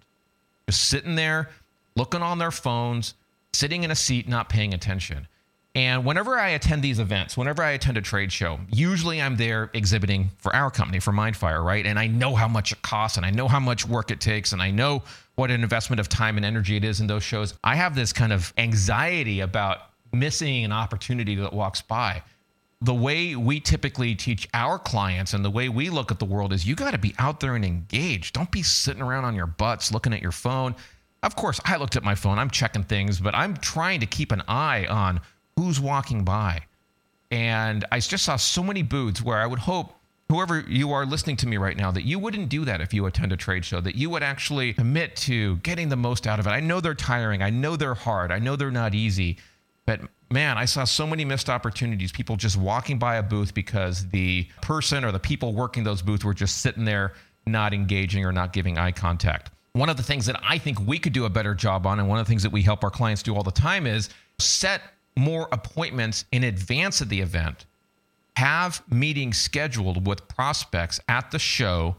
just 0.67 0.89
sitting 0.89 1.15
there, 1.15 1.49
looking 1.95 2.21
on 2.21 2.37
their 2.37 2.51
phones, 2.51 3.13
sitting 3.53 3.83
in 3.83 3.91
a 3.91 3.95
seat, 3.95 4.27
not 4.27 4.49
paying 4.49 4.73
attention. 4.73 5.27
And 5.75 6.03
whenever 6.05 6.39
I 6.39 6.49
attend 6.49 6.81
these 6.81 6.97
events, 6.97 7.37
whenever 7.37 7.61
I 7.61 7.71
attend 7.71 7.97
a 7.97 8.01
trade 8.01 8.31
show, 8.31 8.59
usually 8.71 9.21
I'm 9.21 9.35
there 9.35 9.69
exhibiting 9.73 10.31
for 10.39 10.55
our 10.55 10.71
company, 10.71 10.99
for 10.99 11.11
Mindfire, 11.11 11.63
right? 11.63 11.85
And 11.85 11.99
I 11.99 12.07
know 12.07 12.33
how 12.33 12.47
much 12.47 12.71
it 12.71 12.81
costs 12.81 13.15
and 13.17 13.25
I 13.25 13.29
know 13.29 13.47
how 13.47 13.59
much 13.59 13.87
work 13.87 14.09
it 14.09 14.19
takes 14.19 14.53
and 14.53 14.61
I 14.61 14.71
know 14.71 15.03
what 15.35 15.51
an 15.51 15.61
investment 15.61 15.99
of 15.99 16.09
time 16.09 16.35
and 16.37 16.45
energy 16.45 16.77
it 16.77 16.83
is 16.83 16.99
in 16.99 17.05
those 17.05 17.23
shows. 17.23 17.53
I 17.63 17.75
have 17.75 17.93
this 17.93 18.11
kind 18.11 18.33
of 18.33 18.51
anxiety 18.57 19.41
about 19.41 19.77
missing 20.11 20.65
an 20.65 20.71
opportunity 20.71 21.35
that 21.35 21.53
walks 21.53 21.83
by. 21.83 22.23
The 22.81 22.93
way 22.93 23.35
we 23.35 23.59
typically 23.59 24.13
teach 24.13 24.47
our 24.53 24.77
clients 24.77 25.33
and 25.33 25.43
the 25.43 25.49
way 25.49 25.67
we 25.67 25.89
look 25.89 26.11
at 26.11 26.19
the 26.19 26.25
world 26.25 26.53
is 26.53 26.67
you 26.67 26.75
got 26.75 26.91
to 26.91 26.99
be 26.99 27.15
out 27.17 27.39
there 27.39 27.55
and 27.55 27.65
engaged. 27.65 28.35
Don't 28.35 28.51
be 28.51 28.61
sitting 28.61 29.01
around 29.01 29.25
on 29.25 29.33
your 29.33 29.47
butts 29.47 29.91
looking 29.91 30.13
at 30.13 30.21
your 30.21 30.31
phone. 30.31 30.75
Of 31.23 31.35
course, 31.35 31.59
I 31.65 31.77
looked 31.77 31.95
at 31.95 32.03
my 32.03 32.13
phone, 32.13 32.37
I'm 32.37 32.51
checking 32.51 32.83
things, 32.83 33.19
but 33.19 33.33
I'm 33.33 33.57
trying 33.57 33.99
to 34.01 34.05
keep 34.05 34.31
an 34.31 34.43
eye 34.47 34.85
on 34.85 35.21
who's 35.55 35.79
walking 35.79 36.23
by. 36.23 36.61
And 37.31 37.83
I 37.91 37.99
just 37.99 38.23
saw 38.23 38.35
so 38.35 38.63
many 38.63 38.83
booths 38.83 39.23
where 39.23 39.37
I 39.37 39.47
would 39.47 39.59
hope 39.59 39.93
whoever 40.29 40.59
you 40.67 40.91
are 40.91 41.05
listening 41.05 41.37
to 41.37 41.47
me 41.47 41.57
right 41.57 41.77
now 41.77 41.91
that 41.91 42.03
you 42.03 42.19
wouldn't 42.19 42.49
do 42.49 42.65
that 42.65 42.81
if 42.81 42.93
you 42.93 43.05
attend 43.05 43.31
a 43.31 43.37
trade 43.37 43.63
show 43.63 43.79
that 43.81 43.95
you 43.95 44.09
would 44.09 44.23
actually 44.23 44.73
commit 44.73 45.15
to 45.15 45.55
getting 45.57 45.89
the 45.89 45.95
most 45.95 46.27
out 46.27 46.39
of 46.39 46.45
it 46.45 46.49
i 46.49 46.59
know 46.59 46.81
they're 46.81 46.93
tiring 46.93 47.41
i 47.41 47.49
know 47.49 47.75
they're 47.77 47.93
hard 47.93 48.29
i 48.31 48.37
know 48.37 48.55
they're 48.55 48.69
not 48.69 48.93
easy 48.93 49.37
but 49.85 50.01
man 50.29 50.57
i 50.57 50.65
saw 50.65 50.83
so 50.83 51.07
many 51.07 51.23
missed 51.23 51.49
opportunities 51.49 52.11
people 52.11 52.35
just 52.35 52.57
walking 52.57 52.99
by 52.99 53.15
a 53.15 53.23
booth 53.23 53.53
because 53.53 54.07
the 54.09 54.47
person 54.61 55.03
or 55.03 55.11
the 55.11 55.19
people 55.19 55.53
working 55.53 55.83
those 55.83 56.01
booths 56.01 56.23
were 56.23 56.33
just 56.33 56.57
sitting 56.61 56.85
there 56.85 57.13
not 57.45 57.73
engaging 57.73 58.25
or 58.25 58.31
not 58.31 58.53
giving 58.53 58.77
eye 58.77 58.91
contact 58.91 59.51
one 59.73 59.89
of 59.89 59.97
the 59.97 60.03
things 60.03 60.25
that 60.25 60.39
i 60.43 60.57
think 60.57 60.79
we 60.85 60.99
could 60.99 61.13
do 61.13 61.25
a 61.25 61.29
better 61.29 61.53
job 61.53 61.85
on 61.85 61.99
and 61.99 62.07
one 62.07 62.19
of 62.19 62.25
the 62.25 62.29
things 62.29 62.43
that 62.43 62.51
we 62.51 62.61
help 62.61 62.83
our 62.83 62.89
clients 62.89 63.23
do 63.23 63.35
all 63.35 63.43
the 63.43 63.51
time 63.51 63.87
is 63.87 64.09
set 64.39 64.81
more 65.17 65.49
appointments 65.51 66.25
in 66.31 66.43
advance 66.43 67.01
of 67.01 67.09
the 67.09 67.19
event. 67.19 67.65
Have 68.37 68.83
meetings 68.89 69.37
scheduled 69.37 70.05
with 70.05 70.27
prospects 70.27 70.99
at 71.09 71.31
the 71.31 71.39
show. 71.39 71.95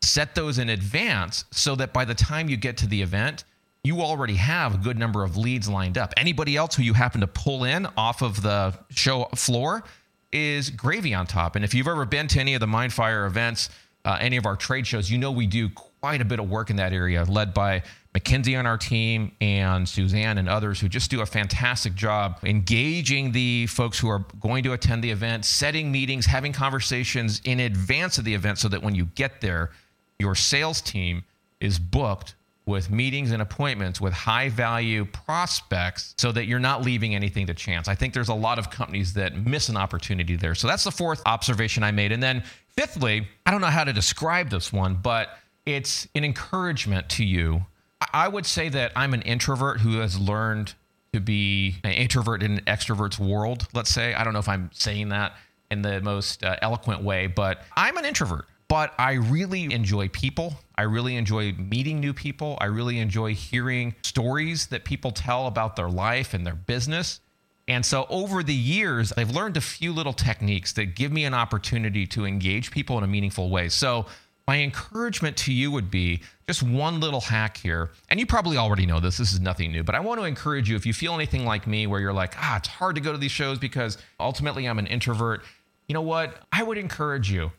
Set 0.00 0.34
those 0.34 0.58
in 0.58 0.70
advance 0.70 1.44
so 1.50 1.76
that 1.76 1.92
by 1.92 2.04
the 2.04 2.14
time 2.14 2.48
you 2.48 2.56
get 2.56 2.76
to 2.78 2.86
the 2.86 3.02
event, 3.02 3.44
you 3.86 4.00
already 4.00 4.34
have 4.34 4.74
a 4.74 4.78
good 4.78 4.98
number 4.98 5.22
of 5.22 5.36
leads 5.36 5.68
lined 5.68 5.96
up. 5.96 6.12
Anybody 6.16 6.56
else 6.56 6.74
who 6.74 6.82
you 6.82 6.92
happen 6.92 7.20
to 7.20 7.26
pull 7.26 7.64
in 7.64 7.86
off 7.96 8.20
of 8.20 8.42
the 8.42 8.76
show 8.90 9.24
floor 9.36 9.84
is 10.32 10.70
gravy 10.70 11.14
on 11.14 11.26
top. 11.26 11.56
And 11.56 11.64
if 11.64 11.72
you've 11.72 11.86
ever 11.86 12.04
been 12.04 12.26
to 12.28 12.40
any 12.40 12.54
of 12.54 12.60
the 12.60 12.66
Mindfire 12.66 13.26
events, 13.26 13.70
uh, 14.04 14.18
any 14.20 14.36
of 14.36 14.44
our 14.44 14.56
trade 14.56 14.86
shows, 14.86 15.10
you 15.10 15.18
know 15.18 15.30
we 15.30 15.46
do 15.46 15.68
quite 16.00 16.20
a 16.20 16.24
bit 16.24 16.40
of 16.40 16.50
work 16.50 16.68
in 16.68 16.76
that 16.76 16.92
area, 16.92 17.24
led 17.24 17.54
by 17.54 17.82
Mackenzie 18.12 18.56
on 18.56 18.66
our 18.66 18.78
team 18.78 19.32
and 19.40 19.88
Suzanne 19.88 20.38
and 20.38 20.48
others 20.48 20.80
who 20.80 20.88
just 20.88 21.10
do 21.10 21.20
a 21.20 21.26
fantastic 21.26 21.94
job 21.94 22.40
engaging 22.42 23.32
the 23.32 23.66
folks 23.66 23.98
who 23.98 24.08
are 24.08 24.24
going 24.40 24.64
to 24.64 24.72
attend 24.72 25.04
the 25.04 25.10
event, 25.10 25.44
setting 25.44 25.92
meetings, 25.92 26.26
having 26.26 26.52
conversations 26.52 27.40
in 27.44 27.60
advance 27.60 28.18
of 28.18 28.24
the 28.24 28.34
event 28.34 28.58
so 28.58 28.68
that 28.68 28.82
when 28.82 28.94
you 28.94 29.04
get 29.14 29.40
there, 29.40 29.70
your 30.18 30.34
sales 30.34 30.80
team 30.80 31.24
is 31.60 31.78
booked 31.78 32.34
with 32.66 32.90
meetings 32.90 33.30
and 33.30 33.40
appointments 33.40 34.00
with 34.00 34.12
high 34.12 34.48
value 34.48 35.04
prospects 35.04 36.14
so 36.18 36.32
that 36.32 36.46
you're 36.46 36.58
not 36.58 36.82
leaving 36.82 37.14
anything 37.14 37.46
to 37.46 37.54
chance. 37.54 37.86
I 37.86 37.94
think 37.94 38.12
there's 38.12 38.28
a 38.28 38.34
lot 38.34 38.58
of 38.58 38.70
companies 38.70 39.14
that 39.14 39.46
miss 39.46 39.68
an 39.68 39.76
opportunity 39.76 40.36
there. 40.36 40.54
So 40.54 40.66
that's 40.66 40.84
the 40.84 40.90
fourth 40.90 41.22
observation 41.26 41.82
I 41.82 41.92
made. 41.92 42.10
And 42.10 42.22
then 42.22 42.42
fifthly, 42.68 43.28
I 43.46 43.52
don't 43.52 43.60
know 43.60 43.68
how 43.68 43.84
to 43.84 43.92
describe 43.92 44.50
this 44.50 44.72
one, 44.72 44.96
but 44.96 45.38
it's 45.64 46.08
an 46.14 46.24
encouragement 46.24 47.08
to 47.10 47.24
you 47.24 47.64
I 48.12 48.28
would 48.28 48.46
say 48.46 48.68
that 48.70 48.92
I'm 48.94 49.14
an 49.14 49.22
introvert 49.22 49.80
who 49.80 49.98
has 49.98 50.18
learned 50.18 50.74
to 51.12 51.20
be 51.20 51.76
an 51.82 51.92
introvert 51.92 52.42
in 52.42 52.58
an 52.58 52.64
extrovert's 52.66 53.18
world, 53.18 53.66
let's 53.72 53.90
say. 53.90 54.14
I 54.14 54.24
don't 54.24 54.32
know 54.32 54.38
if 54.38 54.48
I'm 54.48 54.70
saying 54.72 55.10
that 55.10 55.34
in 55.70 55.82
the 55.82 56.00
most 56.00 56.44
uh, 56.44 56.56
eloquent 56.60 57.02
way, 57.02 57.26
but 57.26 57.62
I'm 57.76 57.96
an 57.96 58.04
introvert. 58.04 58.46
But 58.68 58.94
I 58.98 59.12
really 59.12 59.72
enjoy 59.72 60.08
people. 60.08 60.54
I 60.76 60.82
really 60.82 61.16
enjoy 61.16 61.52
meeting 61.52 62.00
new 62.00 62.12
people. 62.12 62.58
I 62.60 62.66
really 62.66 62.98
enjoy 62.98 63.34
hearing 63.34 63.94
stories 64.02 64.66
that 64.66 64.84
people 64.84 65.12
tell 65.12 65.46
about 65.46 65.76
their 65.76 65.88
life 65.88 66.34
and 66.34 66.44
their 66.44 66.54
business. 66.54 67.20
And 67.68 67.84
so 67.84 68.06
over 68.08 68.42
the 68.42 68.54
years, 68.54 69.12
I've 69.16 69.30
learned 69.30 69.56
a 69.56 69.60
few 69.60 69.92
little 69.92 70.12
techniques 70.12 70.72
that 70.74 70.94
give 70.94 71.12
me 71.12 71.24
an 71.24 71.34
opportunity 71.34 72.06
to 72.08 72.24
engage 72.24 72.70
people 72.70 72.98
in 72.98 73.04
a 73.04 73.08
meaningful 73.08 73.50
way. 73.50 73.68
So 73.68 74.06
my 74.46 74.58
encouragement 74.60 75.36
to 75.38 75.52
you 75.52 75.72
would 75.72 75.90
be 75.90 76.22
just 76.46 76.62
one 76.62 77.00
little 77.00 77.20
hack 77.20 77.56
here. 77.56 77.90
And 78.08 78.20
you 78.20 78.26
probably 78.26 78.56
already 78.56 78.86
know 78.86 79.00
this, 79.00 79.16
this 79.18 79.32
is 79.32 79.40
nothing 79.40 79.72
new, 79.72 79.82
but 79.82 79.96
I 79.96 80.00
want 80.00 80.20
to 80.20 80.24
encourage 80.24 80.70
you 80.70 80.76
if 80.76 80.86
you 80.86 80.92
feel 80.92 81.14
anything 81.14 81.44
like 81.44 81.66
me 81.66 81.88
where 81.88 82.00
you're 82.00 82.12
like, 82.12 82.34
ah, 82.38 82.56
it's 82.56 82.68
hard 82.68 82.94
to 82.94 83.00
go 83.00 83.10
to 83.10 83.18
these 83.18 83.32
shows 83.32 83.58
because 83.58 83.98
ultimately 84.20 84.66
I'm 84.66 84.78
an 84.78 84.86
introvert. 84.86 85.42
You 85.88 85.94
know 85.94 86.02
what? 86.02 86.36
I 86.52 86.62
would 86.62 86.78
encourage 86.78 87.30
you 87.30 87.50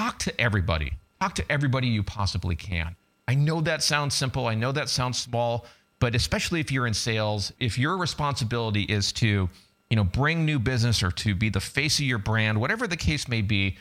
talk 0.00 0.18
to 0.18 0.40
everybody, 0.40 0.94
talk 1.20 1.34
to 1.34 1.52
everybody 1.52 1.86
you 1.86 2.02
possibly 2.02 2.56
can. 2.56 2.96
I 3.28 3.34
know 3.34 3.60
that 3.60 3.82
sounds 3.82 4.14
simple, 4.14 4.46
I 4.46 4.54
know 4.54 4.72
that 4.72 4.88
sounds 4.88 5.18
small, 5.18 5.66
but 5.98 6.14
especially 6.14 6.58
if 6.58 6.72
you're 6.72 6.86
in 6.86 6.94
sales, 6.94 7.52
if 7.60 7.78
your 7.78 7.98
responsibility 7.98 8.84
is 8.84 9.12
to, 9.12 9.50
you 9.90 9.96
know, 9.96 10.04
bring 10.04 10.46
new 10.46 10.58
business 10.58 11.02
or 11.02 11.10
to 11.10 11.34
be 11.34 11.50
the 11.50 11.60
face 11.60 11.98
of 11.98 12.06
your 12.06 12.16
brand, 12.16 12.58
whatever 12.58 12.86
the 12.86 12.96
case 12.96 13.28
may 13.28 13.42
be, 13.42 13.76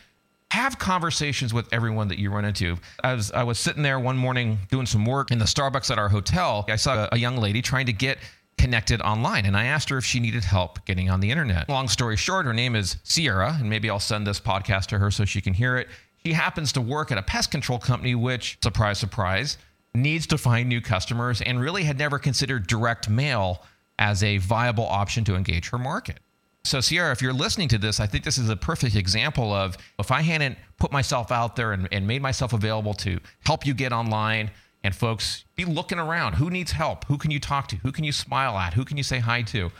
have 0.52 0.78
conversations 0.78 1.54
with 1.54 1.72
everyone 1.72 2.10
that 2.10 2.20
you 2.20 2.32
run 2.32 2.44
into. 2.44 2.76
As 3.02 3.32
I 3.32 3.44
was 3.44 3.58
sitting 3.58 3.82
there 3.82 3.98
one 3.98 4.18
morning 4.18 4.58
doing 4.70 4.88
some 4.88 5.06
work 5.06 5.32
in 5.32 5.40
the 5.40 5.46
Starbucks 5.46 5.90
at 5.90 5.98
our 5.98 6.10
hotel, 6.10 6.66
I 6.68 6.76
saw 6.76 7.08
a 7.14 7.18
young 7.18 7.38
lady 7.38 7.62
trying 7.62 7.86
to 7.86 7.94
get 7.94 8.18
connected 8.58 9.00
online 9.00 9.46
and 9.46 9.56
I 9.56 9.68
asked 9.68 9.88
her 9.88 9.98
if 9.98 10.04
she 10.04 10.20
needed 10.20 10.44
help 10.44 10.84
getting 10.84 11.10
on 11.10 11.22
the 11.22 11.32
internet. 11.32 11.70
Long 11.70 11.88
story 11.88 12.18
short, 12.18 12.46
her 12.46 12.54
name 12.54 12.76
is 12.76 12.98
Sierra, 13.04 13.56
and 13.58 13.70
maybe 13.70 13.90
I'll 13.90 14.02
send 14.02 14.28
this 14.28 14.42
podcast 14.42 14.88
to 14.88 15.00
her 15.00 15.10
so 15.12 15.24
she 15.24 15.40
can 15.40 15.54
hear 15.54 15.78
it. 15.78 15.88
She 16.26 16.34
happens 16.34 16.72
to 16.74 16.82
work 16.82 17.12
at 17.12 17.18
a 17.18 17.22
pest 17.22 17.52
control 17.52 17.80
company, 17.80 18.16
which, 18.16 18.58
surprise, 18.62 19.00
surprise, 19.00 19.58
needs 19.94 20.28
to 20.28 20.38
find 20.38 20.70
new 20.70 20.82
customers 20.82 21.42
and 21.42 21.60
really 21.60 21.84
had 21.84 21.98
never 21.98 22.20
considered 22.20 22.68
direct 22.68 23.10
mail 23.10 23.64
as 23.98 24.24
a 24.24 24.38
viable 24.38 24.86
option 24.86 25.24
to 25.26 25.36
engage 25.36 25.70
her 25.70 25.78
market. 25.78 26.20
So, 26.64 26.82
Sierra, 26.82 27.12
if 27.12 27.22
you're 27.22 27.34
listening 27.34 27.70
to 27.70 27.78
this, 27.78 28.00
I 28.00 28.06
think 28.06 28.24
this 28.24 28.38
is 28.38 28.50
a 28.50 28.56
perfect 28.56 28.96
example 28.96 29.54
of 29.54 29.78
if 29.98 30.12
I 30.12 30.22
hadn't 30.22 30.58
put 30.78 30.92
myself 30.92 31.32
out 31.32 31.56
there 31.56 31.72
and, 31.72 31.88
and 31.92 32.06
made 32.06 32.22
myself 32.22 32.54
available 32.54 32.94
to 32.96 33.20
help 33.46 33.66
you 33.66 33.74
get 33.74 33.94
online 33.94 34.52
and 34.84 34.96
folks 34.96 35.46
be 35.56 35.66
looking 35.66 36.00
around. 36.00 36.34
Who 36.34 36.50
needs 36.50 36.72
help? 36.72 37.06
Who 37.06 37.18
can 37.18 37.32
you 37.32 37.40
talk 37.40 37.68
to? 37.70 37.78
Who 37.78 37.92
can 37.92 38.04
you 38.04 38.12
smile 38.12 38.58
at? 38.58 38.74
Who 38.74 38.86
can 38.86 38.98
you 38.98 39.04
say 39.04 39.20
hi 39.20 39.42
to? 39.44 39.72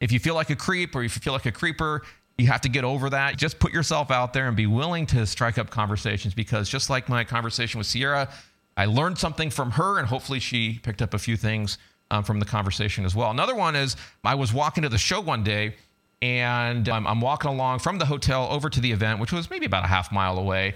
If 0.00 0.12
you 0.12 0.18
feel 0.18 0.34
like 0.34 0.50
a 0.50 0.56
creep 0.56 0.94
or 0.94 1.02
if 1.02 1.16
you 1.16 1.20
feel 1.20 1.32
like 1.32 1.46
a 1.46 1.52
creeper, 1.52 2.02
you 2.40 2.46
have 2.48 2.60
to 2.62 2.68
get 2.68 2.84
over 2.84 3.10
that. 3.10 3.36
Just 3.36 3.58
put 3.58 3.72
yourself 3.72 4.10
out 4.10 4.32
there 4.32 4.48
and 4.48 4.56
be 4.56 4.66
willing 4.66 5.06
to 5.06 5.26
strike 5.26 5.58
up 5.58 5.70
conversations 5.70 6.34
because 6.34 6.68
just 6.68 6.90
like 6.90 7.08
my 7.08 7.24
conversation 7.24 7.78
with 7.78 7.86
Sierra, 7.86 8.28
I 8.76 8.86
learned 8.86 9.18
something 9.18 9.50
from 9.50 9.72
her 9.72 9.98
and 9.98 10.08
hopefully 10.08 10.40
she 10.40 10.80
picked 10.82 11.02
up 11.02 11.14
a 11.14 11.18
few 11.18 11.36
things 11.36 11.78
um, 12.10 12.24
from 12.24 12.40
the 12.40 12.46
conversation 12.46 13.04
as 13.04 13.14
well. 13.14 13.30
Another 13.30 13.54
one 13.54 13.76
is 13.76 13.96
I 14.24 14.34
was 14.34 14.52
walking 14.52 14.82
to 14.82 14.88
the 14.88 14.98
show 14.98 15.20
one 15.20 15.44
day 15.44 15.74
and 16.22 16.88
um, 16.88 17.06
I'm 17.06 17.20
walking 17.20 17.50
along 17.50 17.78
from 17.78 17.98
the 17.98 18.06
hotel 18.06 18.48
over 18.50 18.68
to 18.68 18.80
the 18.80 18.92
event, 18.92 19.20
which 19.20 19.32
was 19.32 19.50
maybe 19.50 19.66
about 19.66 19.84
a 19.84 19.88
half 19.88 20.12
mile 20.12 20.38
away. 20.38 20.74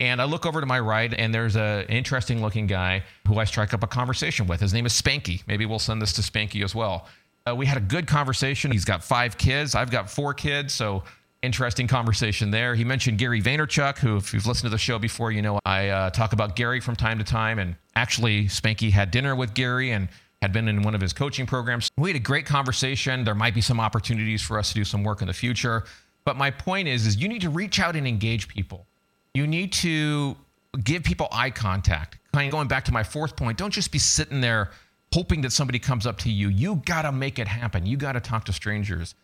And 0.00 0.20
I 0.20 0.24
look 0.24 0.44
over 0.44 0.60
to 0.60 0.66
my 0.66 0.80
right, 0.80 1.14
and 1.14 1.32
there's 1.32 1.54
an 1.54 1.84
interesting 1.84 2.42
looking 2.42 2.66
guy 2.66 3.04
who 3.28 3.38
I 3.38 3.44
strike 3.44 3.72
up 3.72 3.84
a 3.84 3.86
conversation 3.86 4.48
with. 4.48 4.60
His 4.60 4.74
name 4.74 4.86
is 4.86 4.92
Spanky. 4.92 5.42
Maybe 5.46 5.66
we'll 5.66 5.78
send 5.78 6.02
this 6.02 6.12
to 6.14 6.20
Spanky 6.20 6.64
as 6.64 6.74
well. 6.74 7.06
Uh, 7.46 7.54
we 7.54 7.66
had 7.66 7.76
a 7.76 7.80
good 7.80 8.06
conversation. 8.06 8.70
He's 8.70 8.86
got 8.86 9.04
five 9.04 9.36
kids. 9.36 9.74
I've 9.74 9.90
got 9.90 10.08
four 10.08 10.32
kids. 10.32 10.72
So 10.72 11.02
interesting 11.42 11.86
conversation 11.86 12.50
there. 12.50 12.74
He 12.74 12.84
mentioned 12.84 13.18
Gary 13.18 13.42
Vaynerchuk, 13.42 13.98
who, 13.98 14.16
if 14.16 14.32
you've 14.32 14.46
listened 14.46 14.68
to 14.68 14.70
the 14.70 14.78
show 14.78 14.98
before, 14.98 15.30
you 15.30 15.42
know 15.42 15.58
I 15.66 15.88
uh, 15.88 16.10
talk 16.10 16.32
about 16.32 16.56
Gary 16.56 16.80
from 16.80 16.96
time 16.96 17.18
to 17.18 17.24
time. 17.24 17.58
And 17.58 17.76
actually, 17.96 18.46
Spanky 18.46 18.90
had 18.90 19.10
dinner 19.10 19.36
with 19.36 19.52
Gary, 19.52 19.92
and 19.92 20.08
had 20.44 20.52
been 20.52 20.68
in 20.68 20.82
one 20.82 20.94
of 20.94 21.00
his 21.00 21.14
coaching 21.14 21.46
programs. 21.46 21.90
We 21.96 22.10
had 22.10 22.16
a 22.16 22.22
great 22.22 22.44
conversation. 22.44 23.24
There 23.24 23.34
might 23.34 23.54
be 23.54 23.62
some 23.62 23.80
opportunities 23.80 24.42
for 24.42 24.58
us 24.58 24.68
to 24.68 24.74
do 24.74 24.84
some 24.84 25.02
work 25.02 25.22
in 25.22 25.26
the 25.26 25.32
future. 25.32 25.84
But 26.26 26.36
my 26.36 26.50
point 26.50 26.86
is, 26.86 27.06
is 27.06 27.16
you 27.16 27.28
need 27.28 27.40
to 27.40 27.48
reach 27.48 27.80
out 27.80 27.96
and 27.96 28.06
engage 28.06 28.46
people. 28.46 28.86
You 29.32 29.46
need 29.46 29.72
to 29.74 30.36
give 30.82 31.02
people 31.02 31.28
eye 31.32 31.48
contact. 31.48 32.18
Kind 32.34 32.46
of 32.46 32.52
going 32.52 32.68
back 32.68 32.84
to 32.84 32.92
my 32.92 33.02
fourth 33.02 33.36
point, 33.36 33.56
don't 33.56 33.70
just 33.70 33.90
be 33.90 33.98
sitting 33.98 34.42
there 34.42 34.70
hoping 35.14 35.42
that 35.42 35.52
somebody 35.52 35.78
comes 35.78 36.06
up 36.06 36.18
to 36.18 36.30
you. 36.30 36.48
You 36.48 36.82
got 36.84 37.02
to 37.02 37.12
make 37.12 37.38
it 37.38 37.46
happen. 37.46 37.86
You 37.86 37.96
got 37.96 38.12
to 38.12 38.20
talk 38.20 38.44
to 38.46 38.52
strangers. 38.52 39.14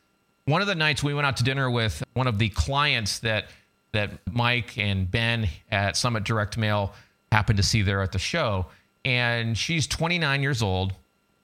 One 0.44 0.62
of 0.62 0.68
the 0.68 0.74
nights 0.76 1.02
we 1.02 1.14
went 1.14 1.26
out 1.26 1.36
to 1.38 1.44
dinner 1.44 1.68
with 1.68 2.02
one 2.14 2.28
of 2.28 2.38
the 2.38 2.48
clients 2.50 3.18
that 3.20 3.46
that 3.92 4.10
Mike 4.30 4.78
and 4.78 5.10
Ben 5.10 5.48
at 5.72 5.96
Summit 5.96 6.22
Direct 6.22 6.56
Mail 6.56 6.94
happened 7.32 7.56
to 7.56 7.64
see 7.64 7.82
there 7.82 8.02
at 8.02 8.12
the 8.12 8.20
show. 8.20 8.66
And 9.04 9.58
she's 9.58 9.88
29 9.88 10.42
years 10.42 10.62
old 10.62 10.94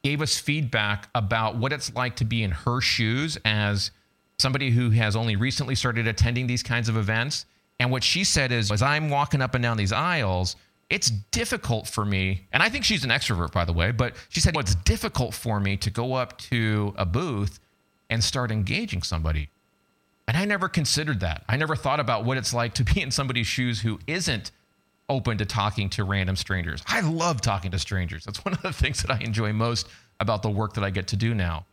gave 0.05 0.23
us 0.23 0.39
feedback 0.39 1.09
about 1.17 1.57
what 1.57 1.73
it's 1.73 1.93
like 1.97 2.15
to 2.17 2.25
be 2.25 2.45
in 2.45 2.53
her 2.53 2.81
shoes 2.81 3.37
as 3.45 3.91
somebody 4.39 4.71
who 4.71 4.91
has 4.91 5.17
only 5.17 5.35
recently 5.35 5.75
started 5.75 6.07
attending 6.07 6.47
these 6.47 6.63
kinds 6.63 6.89
of 6.89 6.97
events 6.97 7.47
And 7.79 7.91
what 7.91 8.03
she 8.03 8.25
said 8.25 8.53
is, 8.53 8.71
as 8.71 8.83
I'm 8.83 9.11
walking 9.11 9.43
up 9.43 9.55
and 9.55 9.63
down 9.63 9.77
these 9.77 9.93
aisles, 9.93 10.57
it's 10.89 11.11
difficult 11.11 11.89
for 11.89 12.05
me, 12.05 12.47
and 12.53 12.63
I 12.63 12.69
think 12.69 12.85
she's 12.85 13.05
an 13.05 13.11
extrovert, 13.11 13.53
by 13.53 13.65
the 13.65 13.73
way, 13.73 13.91
but 13.91 14.15
she 14.29 14.41
said, 14.41 14.55
well, 14.55 14.61
it's 14.61 14.77
difficult 14.77 15.35
for 15.35 15.59
me 15.59 15.77
to 15.79 15.91
go 15.91 16.15
up 16.15 16.39
to 16.39 16.95
a 16.97 17.05
booth 17.05 17.59
and 18.09 18.23
start 18.23 18.51
engaging 18.51 19.03
somebody. 19.03 19.49
And 20.29 20.37
I 20.37 20.45
never 20.45 20.69
considered 20.69 21.21
that. 21.21 21.45
I 21.49 21.57
never 21.57 21.77
thought 21.77 22.01
about 22.01 22.25
what 22.25 22.37
it's 22.37 22.55
like 22.55 22.75
to 22.75 22.85
be 22.85 23.01
in 23.01 23.11
somebody's 23.11 23.47
shoes 23.47 23.81
who 23.81 23.99
isn't 24.07 24.53
open 25.09 25.39
to 25.39 25.45
talking 25.45 25.89
to 25.91 26.05
random 26.05 26.37
strangers. 26.37 26.83
I 26.87 27.01
love 27.01 27.41
talking 27.41 27.71
to 27.71 27.79
strangers. 27.79 28.25
That's 28.25 28.45
one 28.45 28.55
of 28.55 28.63
the 28.63 28.73
things 28.73 29.03
that 29.03 29.11
I 29.11 29.19
enjoy 29.21 29.53
most 29.53 29.89
about 30.19 30.43
the 30.43 30.51
work 30.51 30.75
that 30.75 30.85
I 30.85 30.91
get 30.91 31.09
to 31.09 31.17
do 31.17 31.35
now. 31.35 31.65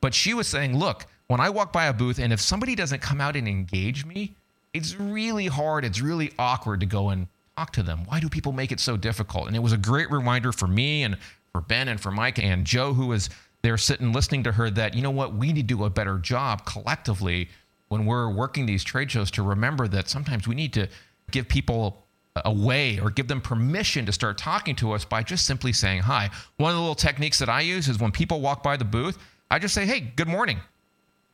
But 0.00 0.14
she 0.14 0.34
was 0.34 0.46
saying, 0.46 0.78
look, 0.78 1.06
when 1.26 1.40
I 1.40 1.50
walk 1.50 1.72
by 1.72 1.86
a 1.86 1.92
booth 1.92 2.18
and 2.18 2.32
if 2.32 2.40
somebody 2.40 2.74
doesn't 2.74 3.02
come 3.02 3.20
out 3.20 3.36
and 3.36 3.48
engage 3.48 4.04
me, 4.04 4.34
it's 4.72 4.94
really 4.94 5.46
hard, 5.46 5.84
it's 5.84 6.00
really 6.00 6.32
awkward 6.38 6.80
to 6.80 6.86
go 6.86 7.10
and 7.10 7.28
talk 7.56 7.72
to 7.72 7.82
them. 7.82 8.02
Why 8.06 8.20
do 8.20 8.28
people 8.28 8.52
make 8.52 8.70
it 8.70 8.80
so 8.80 8.96
difficult? 8.96 9.46
And 9.46 9.56
it 9.56 9.62
was 9.62 9.72
a 9.72 9.78
great 9.78 10.10
reminder 10.10 10.52
for 10.52 10.66
me 10.66 11.02
and 11.02 11.16
for 11.52 11.60
Ben 11.60 11.88
and 11.88 12.00
for 12.00 12.10
Mike 12.10 12.38
and 12.38 12.66
Joe, 12.66 12.92
who 12.92 13.06
was 13.06 13.30
there 13.62 13.78
sitting 13.78 14.12
listening 14.12 14.44
to 14.44 14.52
her, 14.52 14.68
that, 14.70 14.94
you 14.94 15.02
know 15.02 15.10
what, 15.10 15.34
we 15.34 15.52
need 15.52 15.68
to 15.68 15.74
do 15.74 15.84
a 15.84 15.90
better 15.90 16.18
job 16.18 16.66
collectively 16.66 17.48
when 17.88 18.04
we're 18.04 18.28
working 18.28 18.66
these 18.66 18.84
trade 18.84 19.10
shows 19.10 19.30
to 19.32 19.42
remember 19.42 19.88
that 19.88 20.08
sometimes 20.08 20.46
we 20.46 20.54
need 20.54 20.72
to 20.74 20.88
give 21.30 21.48
people 21.48 22.02
a 22.44 22.52
way 22.52 23.00
or 23.00 23.08
give 23.08 23.28
them 23.28 23.40
permission 23.40 24.04
to 24.04 24.12
start 24.12 24.36
talking 24.36 24.76
to 24.76 24.92
us 24.92 25.06
by 25.06 25.22
just 25.22 25.46
simply 25.46 25.72
saying 25.72 26.02
hi. 26.02 26.28
One 26.58 26.70
of 26.70 26.76
the 26.76 26.80
little 26.80 26.94
techniques 26.94 27.38
that 27.38 27.48
I 27.48 27.62
use 27.62 27.88
is 27.88 27.98
when 27.98 28.12
people 28.12 28.42
walk 28.42 28.62
by 28.62 28.76
the 28.76 28.84
booth, 28.84 29.16
I 29.50 29.58
just 29.58 29.72
say, 29.72 29.86
hey, 29.86 30.00
good 30.00 30.28
morning. 30.28 30.60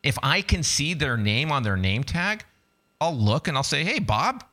If 0.04 0.16
I 0.22 0.42
can 0.42 0.62
see 0.62 0.94
their 0.94 1.16
name 1.16 1.50
on 1.50 1.64
their 1.64 1.76
name 1.76 2.04
tag, 2.04 2.44
I'll 3.00 3.16
look 3.16 3.48
and 3.48 3.56
I'll 3.56 3.64
say, 3.64 3.82
hey, 3.82 3.98
Bob, 3.98 4.44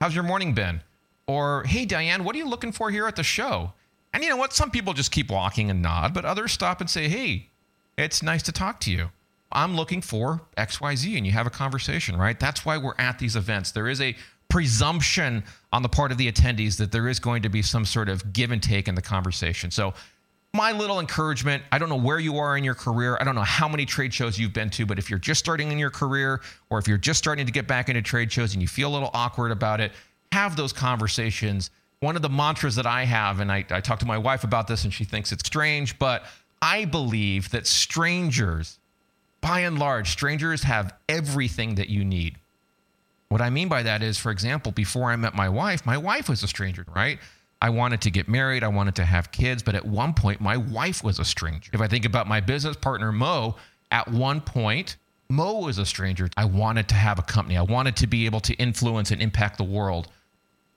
how's 0.00 0.14
your 0.14 0.24
morning 0.24 0.54
been? 0.54 0.80
Or, 1.28 1.62
hey, 1.64 1.84
Diane, 1.84 2.24
what 2.24 2.34
are 2.34 2.38
you 2.38 2.48
looking 2.48 2.72
for 2.72 2.90
here 2.90 3.06
at 3.06 3.14
the 3.14 3.22
show? 3.22 3.72
And 4.14 4.24
you 4.24 4.30
know 4.30 4.36
what? 4.36 4.54
Some 4.54 4.70
people 4.70 4.94
just 4.94 5.12
keep 5.12 5.30
walking 5.30 5.70
and 5.70 5.82
nod, 5.82 6.14
but 6.14 6.24
others 6.24 6.52
stop 6.52 6.80
and 6.80 6.88
say, 6.88 7.06
hey, 7.06 7.50
it's 7.98 8.22
nice 8.22 8.42
to 8.44 8.52
talk 8.52 8.80
to 8.80 8.90
you. 8.90 9.10
I'm 9.52 9.76
looking 9.76 10.00
for 10.00 10.40
XYZ, 10.56 11.16
and 11.18 11.26
you 11.26 11.32
have 11.32 11.46
a 11.46 11.50
conversation, 11.50 12.16
right? 12.16 12.38
That's 12.40 12.64
why 12.64 12.78
we're 12.78 12.94
at 12.98 13.18
these 13.18 13.36
events. 13.36 13.72
There 13.72 13.88
is 13.88 14.00
a 14.00 14.16
presumption 14.48 15.44
on 15.70 15.82
the 15.82 15.88
part 15.88 16.12
of 16.12 16.18
the 16.18 16.32
attendees 16.32 16.78
that 16.78 16.92
there 16.92 17.08
is 17.08 17.20
going 17.20 17.42
to 17.42 17.50
be 17.50 17.60
some 17.60 17.84
sort 17.84 18.08
of 18.08 18.32
give 18.32 18.50
and 18.50 18.62
take 18.62 18.88
in 18.88 18.94
the 18.94 19.02
conversation. 19.02 19.70
So, 19.70 19.92
my 20.54 20.72
little 20.72 20.98
encouragement 20.98 21.62
I 21.70 21.76
don't 21.76 21.90
know 21.90 21.96
where 21.96 22.18
you 22.18 22.38
are 22.38 22.56
in 22.56 22.64
your 22.64 22.74
career. 22.74 23.18
I 23.20 23.24
don't 23.24 23.34
know 23.34 23.42
how 23.42 23.68
many 23.68 23.84
trade 23.84 24.14
shows 24.14 24.38
you've 24.38 24.54
been 24.54 24.70
to, 24.70 24.86
but 24.86 24.98
if 24.98 25.10
you're 25.10 25.18
just 25.18 25.40
starting 25.40 25.70
in 25.70 25.78
your 25.78 25.90
career 25.90 26.40
or 26.70 26.78
if 26.78 26.88
you're 26.88 26.96
just 26.96 27.18
starting 27.18 27.44
to 27.44 27.52
get 27.52 27.66
back 27.66 27.90
into 27.90 28.00
trade 28.00 28.32
shows 28.32 28.54
and 28.54 28.62
you 28.62 28.68
feel 28.68 28.88
a 28.88 28.94
little 28.94 29.10
awkward 29.12 29.52
about 29.52 29.82
it, 29.82 29.92
have 30.32 30.56
those 30.56 30.72
conversations. 30.72 31.70
One 32.00 32.16
of 32.16 32.22
the 32.22 32.28
mantras 32.28 32.76
that 32.76 32.86
I 32.86 33.04
have, 33.04 33.40
and 33.40 33.50
I, 33.50 33.64
I 33.70 33.80
talked 33.80 34.00
to 34.00 34.06
my 34.06 34.18
wife 34.18 34.44
about 34.44 34.68
this 34.68 34.84
and 34.84 34.92
she 34.92 35.04
thinks 35.04 35.32
it's 35.32 35.46
strange, 35.46 35.98
but 35.98 36.24
I 36.62 36.84
believe 36.84 37.50
that 37.50 37.66
strangers, 37.66 38.78
by 39.40 39.60
and 39.60 39.78
large, 39.78 40.10
strangers 40.10 40.62
have 40.64 40.94
everything 41.08 41.76
that 41.76 41.88
you 41.88 42.04
need. 42.04 42.36
What 43.28 43.40
I 43.40 43.50
mean 43.50 43.68
by 43.68 43.82
that 43.82 44.02
is, 44.02 44.16
for 44.18 44.30
example, 44.30 44.72
before 44.72 45.10
I 45.10 45.16
met 45.16 45.34
my 45.34 45.48
wife, 45.48 45.84
my 45.84 45.98
wife 45.98 46.28
was 46.28 46.42
a 46.42 46.48
stranger, 46.48 46.84
right? 46.94 47.18
I 47.60 47.70
wanted 47.70 48.00
to 48.02 48.10
get 48.10 48.28
married, 48.28 48.62
I 48.62 48.68
wanted 48.68 48.94
to 48.96 49.04
have 49.04 49.32
kids, 49.32 49.62
but 49.62 49.74
at 49.74 49.84
one 49.84 50.14
point, 50.14 50.40
my 50.40 50.56
wife 50.56 51.02
was 51.02 51.18
a 51.18 51.24
stranger. 51.24 51.70
If 51.74 51.80
I 51.80 51.88
think 51.88 52.04
about 52.04 52.28
my 52.28 52.40
business 52.40 52.76
partner, 52.76 53.12
Mo, 53.12 53.56
at 53.90 54.08
one 54.08 54.40
point, 54.40 54.96
Mo 55.28 55.58
was 55.58 55.78
a 55.78 55.84
stranger. 55.84 56.28
I 56.36 56.44
wanted 56.46 56.88
to 56.88 56.94
have 56.94 57.18
a 57.18 57.22
company, 57.22 57.56
I 57.56 57.62
wanted 57.62 57.96
to 57.96 58.06
be 58.06 58.26
able 58.26 58.40
to 58.40 58.54
influence 58.54 59.10
and 59.10 59.20
impact 59.20 59.58
the 59.58 59.64
world. 59.64 60.08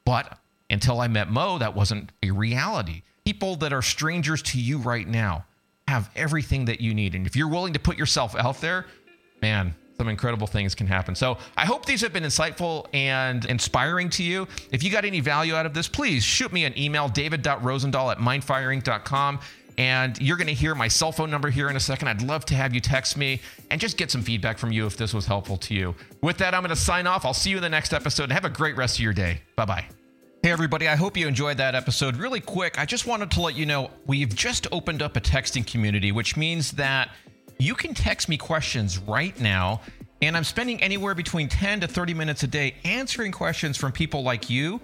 But 0.06 0.38
until 0.70 1.00
I 1.00 1.08
met 1.08 1.30
Mo, 1.30 1.58
that 1.58 1.76
wasn't 1.76 2.12
a 2.24 2.32
reality. 2.32 3.04
People 3.26 3.56
that 3.58 3.74
are 3.74 3.82
strangers 3.82 4.42
to 4.44 4.60
you 4.60 4.78
right 4.78 5.08
now 5.08 5.46
have 5.88 6.10
everything 6.16 6.66
that 6.66 6.82
you 6.82 6.94
need. 6.94 7.16
And 7.16 7.28
if 7.28 7.36
you're 7.36 7.48
willing 7.48 7.74
to 7.74 7.80
put 7.80 7.98
yourself 7.98 8.36
out 8.36 8.62
there, 8.62 8.86
man, 9.42 9.76
some 9.98 10.08
incredible 10.08 10.48
things 10.48 10.74
can 10.74 10.88
happen. 10.88 11.14
So 11.14 11.38
I 11.56 11.66
hope 11.66 11.86
these 11.86 12.02
have 12.02 12.12
been 12.12 12.24
insightful 12.24 12.88
and 12.92 13.46
inspiring 13.46 14.10
to 14.12 14.24
you. 14.24 14.48
If 14.72 14.82
you 14.82 14.90
got 14.90 15.06
any 15.06 15.20
value 15.20 15.54
out 15.54 15.68
of 15.68 15.76
this, 15.76 15.88
please 15.88 16.24
shoot 16.24 16.52
me 16.52 16.66
an 16.66 16.76
email, 16.76 17.08
david.rosendahl 17.08 18.12
at 18.12 18.18
mindfireinc.com. 18.18 19.40
And 19.78 20.20
you're 20.22 20.38
going 20.38 20.48
to 20.48 20.54
hear 20.54 20.76
my 20.76 20.88
cell 20.88 21.12
phone 21.12 21.32
number 21.32 21.50
here 21.50 21.70
in 21.70 21.76
a 21.76 21.80
second. 21.80 22.08
I'd 22.08 22.22
love 22.22 22.46
to 22.46 22.56
have 22.56 22.74
you 22.74 22.82
text 22.82 23.18
me 23.18 23.42
and 23.70 23.80
just 23.80 23.98
get 23.98 24.12
some 24.12 24.22
feedback 24.22 24.58
from 24.58 24.72
you 24.72 24.86
if 24.86 24.98
this 24.98 25.14
was 25.14 25.26
helpful 25.26 25.58
to 25.58 25.74
you. 25.74 25.96
With 26.22 26.38
that, 26.38 26.54
I'm 26.54 26.62
going 26.62 26.70
to 26.70 26.76
sign 26.76 27.08
off. 27.08 27.26
I'll 27.26 27.34
see 27.34 27.50
you 27.50 27.58
in 27.58 27.64
the 27.64 27.70
next 27.70 27.94
episode 27.94 28.24
and 28.24 28.34
have 28.34 28.46
a 28.46 28.50
great 28.50 28.76
rest 28.78 28.98
of 28.98 29.04
your 29.04 29.14
day. 29.14 29.42
Bye 29.56 29.66
bye. 29.66 29.86
Hey, 30.44 30.52
everybody, 30.52 30.88
I 30.88 30.96
hope 30.96 31.16
you 31.18 31.28
enjoyed 31.28 31.58
that 31.58 31.76
episode. 31.76 32.16
Really 32.16 32.40
quick, 32.40 32.80
I 32.80 32.86
just 32.86 33.06
wanted 33.06 33.30
to 33.30 33.42
let 33.42 33.56
you 33.56 33.68
know 33.68 33.92
we've 34.08 34.36
just 34.36 34.66
opened 34.72 35.04
up 35.04 35.16
a 35.16 35.22
texting 35.22 35.66
community, 35.68 36.12
which 36.12 36.36
means 36.36 36.72
that 36.72 37.12
you 37.60 37.76
can 37.76 37.94
text 37.94 38.28
me 38.28 38.38
questions 38.38 38.98
right 38.98 39.40
now. 39.40 39.82
And 40.24 40.36
I'm 40.36 40.44
spending 40.44 40.82
anywhere 40.82 41.14
between 41.14 41.48
10 41.48 41.82
to 41.82 41.88
30 41.88 42.16
minutes 42.16 42.42
a 42.42 42.48
day 42.48 42.74
answering 42.84 43.32
questions 43.32 43.78
from 43.78 43.92
people 43.92 44.24
like 44.24 44.50
you 44.50 44.82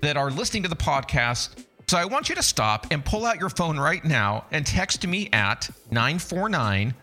that 0.00 0.16
are 0.16 0.30
listening 0.30 0.62
to 0.62 0.70
the 0.70 0.76
podcast. 0.76 1.64
So 1.86 1.98
I 1.98 2.06
want 2.06 2.28
you 2.28 2.34
to 2.34 2.42
stop 2.42 2.88
and 2.90 3.04
pull 3.04 3.26
out 3.26 3.38
your 3.38 3.50
phone 3.50 3.78
right 3.78 4.04
now 4.04 4.46
and 4.50 4.66
text 4.66 5.06
me 5.06 5.28
at 5.32 5.68
949 5.90 6.94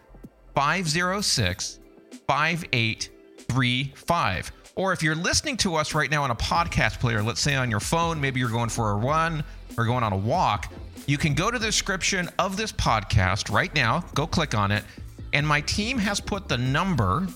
506 0.55 1.79
5835. 2.27 4.51
Or 4.75 4.93
if 4.93 5.03
you're 5.03 5.15
listening 5.15 5.57
to 5.57 5.75
us 5.75 5.93
right 5.93 6.09
now 6.09 6.23
on 6.23 6.31
a 6.31 6.35
podcast 6.35 6.99
player, 6.99 7.21
let's 7.21 7.41
say 7.41 7.55
on 7.55 7.69
your 7.69 7.79
phone, 7.79 8.19
maybe 8.19 8.39
you're 8.39 8.49
going 8.49 8.69
for 8.69 8.91
a 8.91 8.95
run 8.95 9.43
or 9.77 9.85
going 9.85 10.03
on 10.03 10.13
a 10.13 10.17
walk, 10.17 10.71
you 11.05 11.17
can 11.17 11.33
go 11.33 11.51
to 11.51 11.59
the 11.59 11.65
description 11.65 12.29
of 12.39 12.57
this 12.57 12.71
podcast 12.71 13.53
right 13.53 13.73
now, 13.75 14.03
go 14.15 14.25
click 14.25 14.55
on 14.55 14.71
it, 14.71 14.83
and 15.33 15.47
my 15.47 15.61
team 15.61 15.97
has 15.97 16.19
put 16.19 16.47
the 16.47 16.57
number 16.57 17.27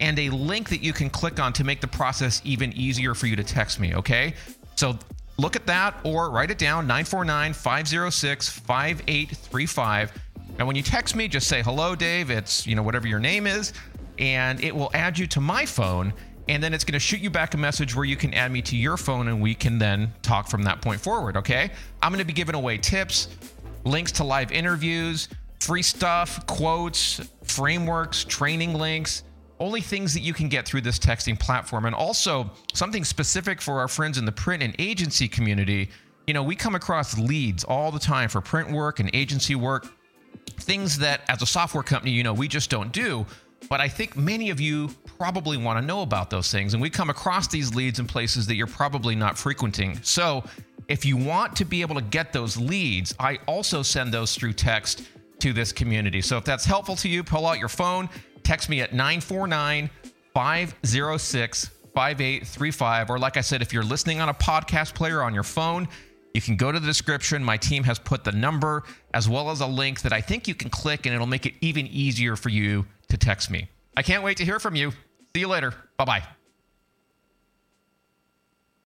and 0.00 0.18
a 0.18 0.28
link 0.30 0.68
that 0.68 0.82
you 0.82 0.92
can 0.92 1.08
click 1.08 1.40
on 1.40 1.52
to 1.54 1.64
make 1.64 1.80
the 1.80 1.88
process 1.88 2.42
even 2.44 2.72
easier 2.72 3.14
for 3.14 3.26
you 3.26 3.36
to 3.36 3.44
text 3.44 3.80
me, 3.80 3.94
okay? 3.94 4.34
So 4.76 4.98
look 5.36 5.56
at 5.56 5.66
that 5.66 5.94
or 6.04 6.30
write 6.30 6.50
it 6.50 6.58
down 6.58 6.86
949 6.86 7.52
506 7.52 8.48
5835. 8.48 10.12
And 10.58 10.66
when 10.66 10.76
you 10.76 10.82
text 10.82 11.16
me, 11.16 11.26
just 11.28 11.48
say, 11.48 11.62
hello, 11.62 11.94
Dave. 11.94 12.30
It's, 12.30 12.66
you 12.66 12.76
know, 12.76 12.82
whatever 12.82 13.08
your 13.08 13.18
name 13.18 13.46
is. 13.46 13.72
And 14.18 14.62
it 14.62 14.74
will 14.74 14.90
add 14.94 15.18
you 15.18 15.26
to 15.28 15.40
my 15.40 15.66
phone. 15.66 16.12
And 16.48 16.62
then 16.62 16.74
it's 16.74 16.84
going 16.84 16.92
to 16.92 17.00
shoot 17.00 17.20
you 17.20 17.30
back 17.30 17.54
a 17.54 17.56
message 17.56 17.96
where 17.96 18.04
you 18.04 18.16
can 18.16 18.34
add 18.34 18.52
me 18.52 18.62
to 18.62 18.76
your 18.76 18.96
phone 18.96 19.28
and 19.28 19.40
we 19.40 19.54
can 19.54 19.78
then 19.78 20.12
talk 20.22 20.48
from 20.48 20.62
that 20.64 20.82
point 20.82 21.00
forward, 21.00 21.38
okay? 21.38 21.70
I'm 22.02 22.12
going 22.12 22.18
to 22.18 22.26
be 22.26 22.34
giving 22.34 22.54
away 22.54 22.76
tips, 22.76 23.28
links 23.84 24.12
to 24.12 24.24
live 24.24 24.52
interviews, 24.52 25.28
free 25.60 25.82
stuff, 25.82 26.46
quotes, 26.46 27.20
frameworks, 27.44 28.24
training 28.24 28.74
links, 28.74 29.22
only 29.60 29.80
things 29.80 30.12
that 30.14 30.20
you 30.20 30.32
can 30.32 30.48
get 30.48 30.66
through 30.66 30.80
this 30.80 30.98
texting 30.98 31.38
platform. 31.38 31.84
And 31.84 31.94
also 31.94 32.50
something 32.72 33.04
specific 33.04 33.60
for 33.60 33.80
our 33.80 33.88
friends 33.88 34.18
in 34.18 34.24
the 34.24 34.32
print 34.32 34.62
and 34.62 34.74
agency 34.78 35.28
community. 35.28 35.90
You 36.26 36.34
know, 36.34 36.42
we 36.42 36.56
come 36.56 36.74
across 36.74 37.18
leads 37.18 37.64
all 37.64 37.90
the 37.90 37.98
time 37.98 38.28
for 38.28 38.40
print 38.40 38.70
work 38.70 39.00
and 39.00 39.10
agency 39.14 39.54
work, 39.54 39.86
things 40.58 40.98
that 40.98 41.22
as 41.28 41.42
a 41.42 41.46
software 41.46 41.82
company, 41.82 42.12
you 42.12 42.22
know, 42.22 42.34
we 42.34 42.48
just 42.48 42.70
don't 42.70 42.92
do. 42.92 43.26
But 43.68 43.80
I 43.80 43.88
think 43.88 44.16
many 44.16 44.50
of 44.50 44.60
you 44.60 44.90
probably 45.18 45.56
want 45.56 45.78
to 45.78 45.84
know 45.84 46.02
about 46.02 46.30
those 46.30 46.50
things. 46.50 46.74
And 46.74 46.82
we 46.82 46.90
come 46.90 47.10
across 47.10 47.48
these 47.48 47.74
leads 47.74 47.98
in 47.98 48.06
places 48.06 48.46
that 48.46 48.56
you're 48.56 48.66
probably 48.66 49.14
not 49.14 49.38
frequenting. 49.38 49.98
So 50.02 50.44
if 50.88 51.04
you 51.04 51.16
want 51.16 51.56
to 51.56 51.64
be 51.64 51.80
able 51.80 51.94
to 51.94 52.02
get 52.02 52.32
those 52.32 52.56
leads, 52.56 53.14
I 53.18 53.38
also 53.46 53.82
send 53.82 54.12
those 54.12 54.34
through 54.34 54.52
text 54.54 55.04
to 55.38 55.52
this 55.52 55.72
community. 55.72 56.20
So 56.20 56.36
if 56.36 56.44
that's 56.44 56.64
helpful 56.64 56.96
to 56.96 57.08
you, 57.08 57.24
pull 57.24 57.46
out 57.46 57.58
your 57.58 57.68
phone, 57.68 58.08
text 58.44 58.68
me 58.68 58.80
at 58.80 58.92
949 58.92 59.90
506 60.32 61.70
5835. 61.94 63.10
Or, 63.10 63.18
like 63.18 63.36
I 63.36 63.40
said, 63.40 63.62
if 63.62 63.72
you're 63.72 63.84
listening 63.84 64.20
on 64.20 64.28
a 64.28 64.34
podcast 64.34 64.94
player 64.94 65.22
on 65.22 65.34
your 65.34 65.42
phone, 65.42 65.88
you 66.34 66.40
can 66.40 66.56
go 66.56 66.72
to 66.72 66.80
the 66.80 66.86
description. 66.86 67.42
My 67.42 67.56
team 67.56 67.84
has 67.84 67.98
put 67.98 68.24
the 68.24 68.32
number 68.32 68.82
as 69.14 69.28
well 69.28 69.50
as 69.50 69.60
a 69.60 69.66
link 69.66 70.02
that 70.02 70.12
I 70.12 70.20
think 70.20 70.48
you 70.48 70.54
can 70.54 70.70
click, 70.70 71.06
and 71.06 71.14
it'll 71.14 71.26
make 71.26 71.46
it 71.46 71.54
even 71.60 71.86
easier 71.86 72.36
for 72.36 72.48
you 72.48 72.86
to 73.08 73.16
text 73.16 73.50
me. 73.50 73.68
I 73.96 74.02
can't 74.02 74.24
wait 74.24 74.36
to 74.38 74.44
hear 74.44 74.58
from 74.58 74.74
you. 74.74 74.90
See 75.34 75.40
you 75.40 75.48
later. 75.48 75.72
Bye 75.96 76.04
bye. 76.04 76.22